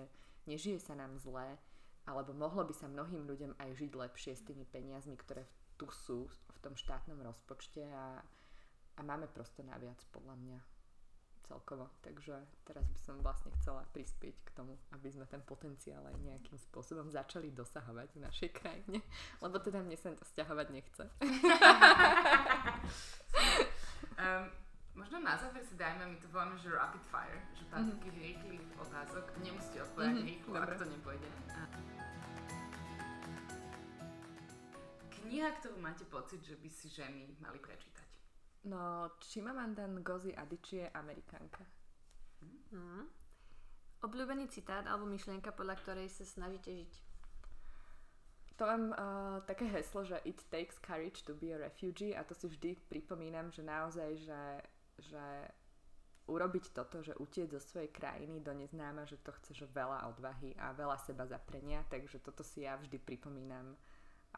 [0.46, 1.58] nežije sa nám zle,
[2.06, 6.30] alebo mohlo by sa mnohým ľuďom aj žiť lepšie s tými peniazmi, ktoré tu sú
[6.30, 8.22] v tom štátnom rozpočte a,
[8.96, 10.58] a máme prosto naviac podľa mňa
[11.46, 11.88] celkovo.
[12.02, 12.34] Takže
[12.66, 17.10] teraz by som vlastne chcela prispieť k tomu, aby sme ten potenciál aj nejakým spôsobom
[17.10, 18.98] začali dosahovať v našej krajine.
[19.44, 21.04] Lebo teda mne sa to stiahovať nechce.
[24.18, 24.46] um,
[24.96, 28.00] Možno na záver si dajme, my to voláme, že rapid fire, že pár mm-hmm.
[28.00, 29.24] takých rýchlych otázok.
[29.44, 30.30] Nemusíte odpovedať mm-hmm.
[30.32, 31.28] rýchlo, ak to nepôjde.
[35.20, 38.08] Kniha, ktorú máte pocit, že by si ženy mali prečítať?
[38.66, 41.62] No, Chimamanda Ngozi Adichie je Amerikanka.
[42.72, 43.06] Mm.
[44.00, 46.92] Obľúbený citát alebo myšlienka, podľa ktorej sa snažíte žiť?
[48.56, 52.32] To mám uh, také heslo, že it takes courage to be a refugee a to
[52.32, 54.40] si vždy pripomínam, že naozaj, že
[55.00, 55.24] že
[56.26, 60.58] urobiť toto, že utieť zo svojej krajiny do neznáma, že to chce že veľa odvahy
[60.58, 63.78] a veľa seba zaprenia, takže toto si ja vždy pripomínam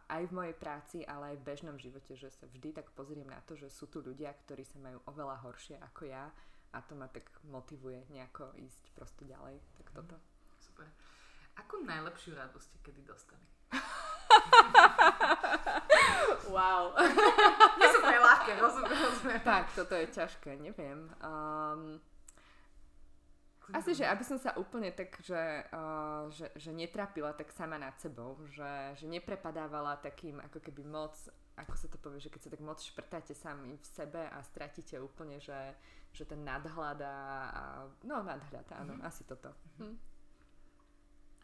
[0.06, 3.40] aj v mojej práci, ale aj v bežnom živote, že sa vždy tak pozriem na
[3.48, 6.30] to, že sú tu ľudia, ktorí sa majú oveľa horšie ako ja
[6.72, 9.59] a to ma tak motivuje nejako ísť proste ďalej.
[9.80, 10.16] Tak toto.
[10.60, 10.86] Super.
[11.56, 13.43] Akú najlepšiu radu ste kedy dostali?
[16.49, 16.97] Wow.
[17.79, 19.41] Nie sú pre ľahké, rozumiem, rozumiem.
[19.45, 21.12] Tak, toto je ťažké, neviem.
[21.20, 22.01] Um,
[23.69, 27.93] asi, že aby som sa úplne tak, že, uh, že, že netrapila tak sama nad
[28.01, 31.12] sebou, že, že neprepadávala takým ako keby moc,
[31.61, 34.97] ako sa to povie, že keď sa tak moc šprtáte sami v sebe a stratíte
[34.97, 35.77] úplne, že,
[36.16, 37.16] že ten nadhľad a,
[37.53, 37.62] a
[38.09, 39.09] no nadhľad, áno, mm-hmm.
[39.09, 39.53] asi toto.
[39.85, 39.97] Hm.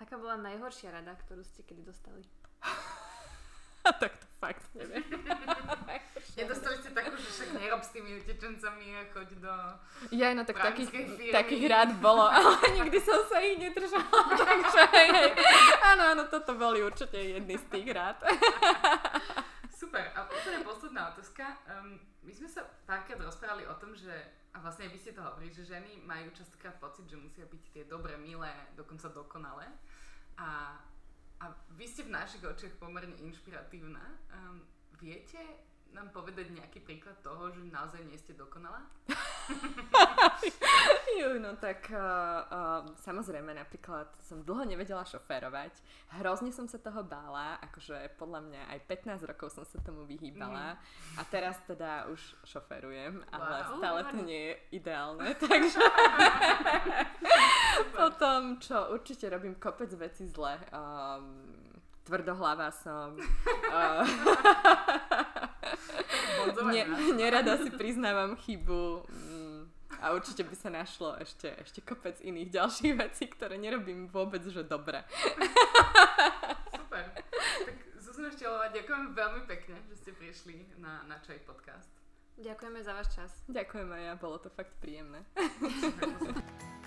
[0.01, 2.25] Aká bola najhoršia rada, ktorú ste kedy dostali?
[4.01, 5.05] tak to fakt neviem.
[6.35, 9.55] Nedostali ste takú, že však nerob s tými utečencami a choď do
[10.11, 10.91] Ja, no tak takých,
[11.31, 15.31] takých rád bolo, ale nikdy som sa ich nedržala, takže hej,
[15.95, 18.19] Áno, áno, toto boli určite jedny z tých rád.
[19.71, 20.11] Super.
[20.19, 21.55] A úplne posledná otázka.
[21.71, 24.11] Um, my sme sa párkrát rozprávali o tom, že,
[24.51, 27.85] a vlastne vy ste to hovorili, že ženy majú častokrát pocit, že musia byť tie
[27.87, 29.71] dobré, milé, dokonca dokonalé.
[30.35, 30.81] A
[31.41, 34.05] a vy ste v našich očiach pomerne inšpiratívna.
[34.31, 34.63] Um,
[35.03, 35.41] viete
[35.95, 38.83] nám povedať nejaký príklad toho, že naozaj nie ste dokonalá?
[41.21, 45.73] Juj, no tak uh, uh, samozrejme napríklad som dlho nevedela šoférovať.
[46.19, 48.79] Hrozne som sa toho bála, akože podľa mňa aj
[49.23, 50.75] 15 rokov som sa tomu vyhýbala.
[50.75, 50.81] Mm.
[51.17, 53.79] A teraz teda už šoférujem, ale wow.
[53.79, 55.81] stále to nie je ideálne, takže
[57.95, 60.59] potom, čo určite robím kopec veci zle.
[60.75, 61.65] Um,
[62.05, 63.17] tvrdohlava som.
[63.73, 64.05] Uh,
[66.69, 66.85] ne,
[67.17, 69.09] nerada si priznávam chybu
[70.05, 74.61] a určite by sa našlo ešte, ešte kopec iných ďalších vecí, ktoré nerobím vôbec, že
[74.61, 75.01] dobre.
[76.77, 77.05] Super.
[77.65, 81.89] Tak Zuzana Štielová, ďakujem veľmi pekne, že ste prišli na, na Čaj podcast.
[82.37, 83.31] Ďakujeme za váš čas.
[83.49, 85.25] Ďakujem aj ja, bolo to fakt príjemné.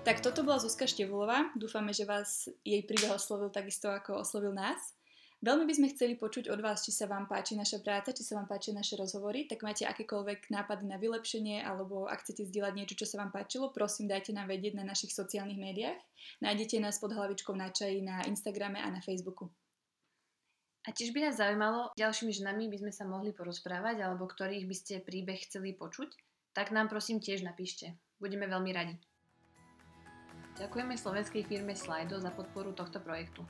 [0.00, 1.52] Tak toto bola Zuzka Števulová.
[1.52, 4.96] Dúfame, že vás jej príbeh oslovil takisto, ako oslovil nás.
[5.40, 8.36] Veľmi by sme chceli počuť od vás, či sa vám páči naša práca, či sa
[8.36, 13.00] vám páči naše rozhovory, tak máte akékoľvek nápady na vylepšenie, alebo ak chcete zdieľať niečo,
[13.00, 15.96] čo sa vám páčilo, prosím dajte nám vedieť na našich sociálnych médiách.
[16.44, 19.48] Nájdete nás pod hlavičkou na čaji na Instagrame a na Facebooku.
[20.84, 24.76] A tiež by nás zaujímalo, ďalšími ženami by sme sa mohli porozprávať, alebo ktorých by
[24.76, 26.20] ste príbeh chceli počuť,
[26.52, 27.96] tak nám prosím tiež napíšte.
[28.20, 29.00] Budeme veľmi radi.
[30.60, 33.40] Ďakujeme slovenskej firme Slido za podporu tohto projektu.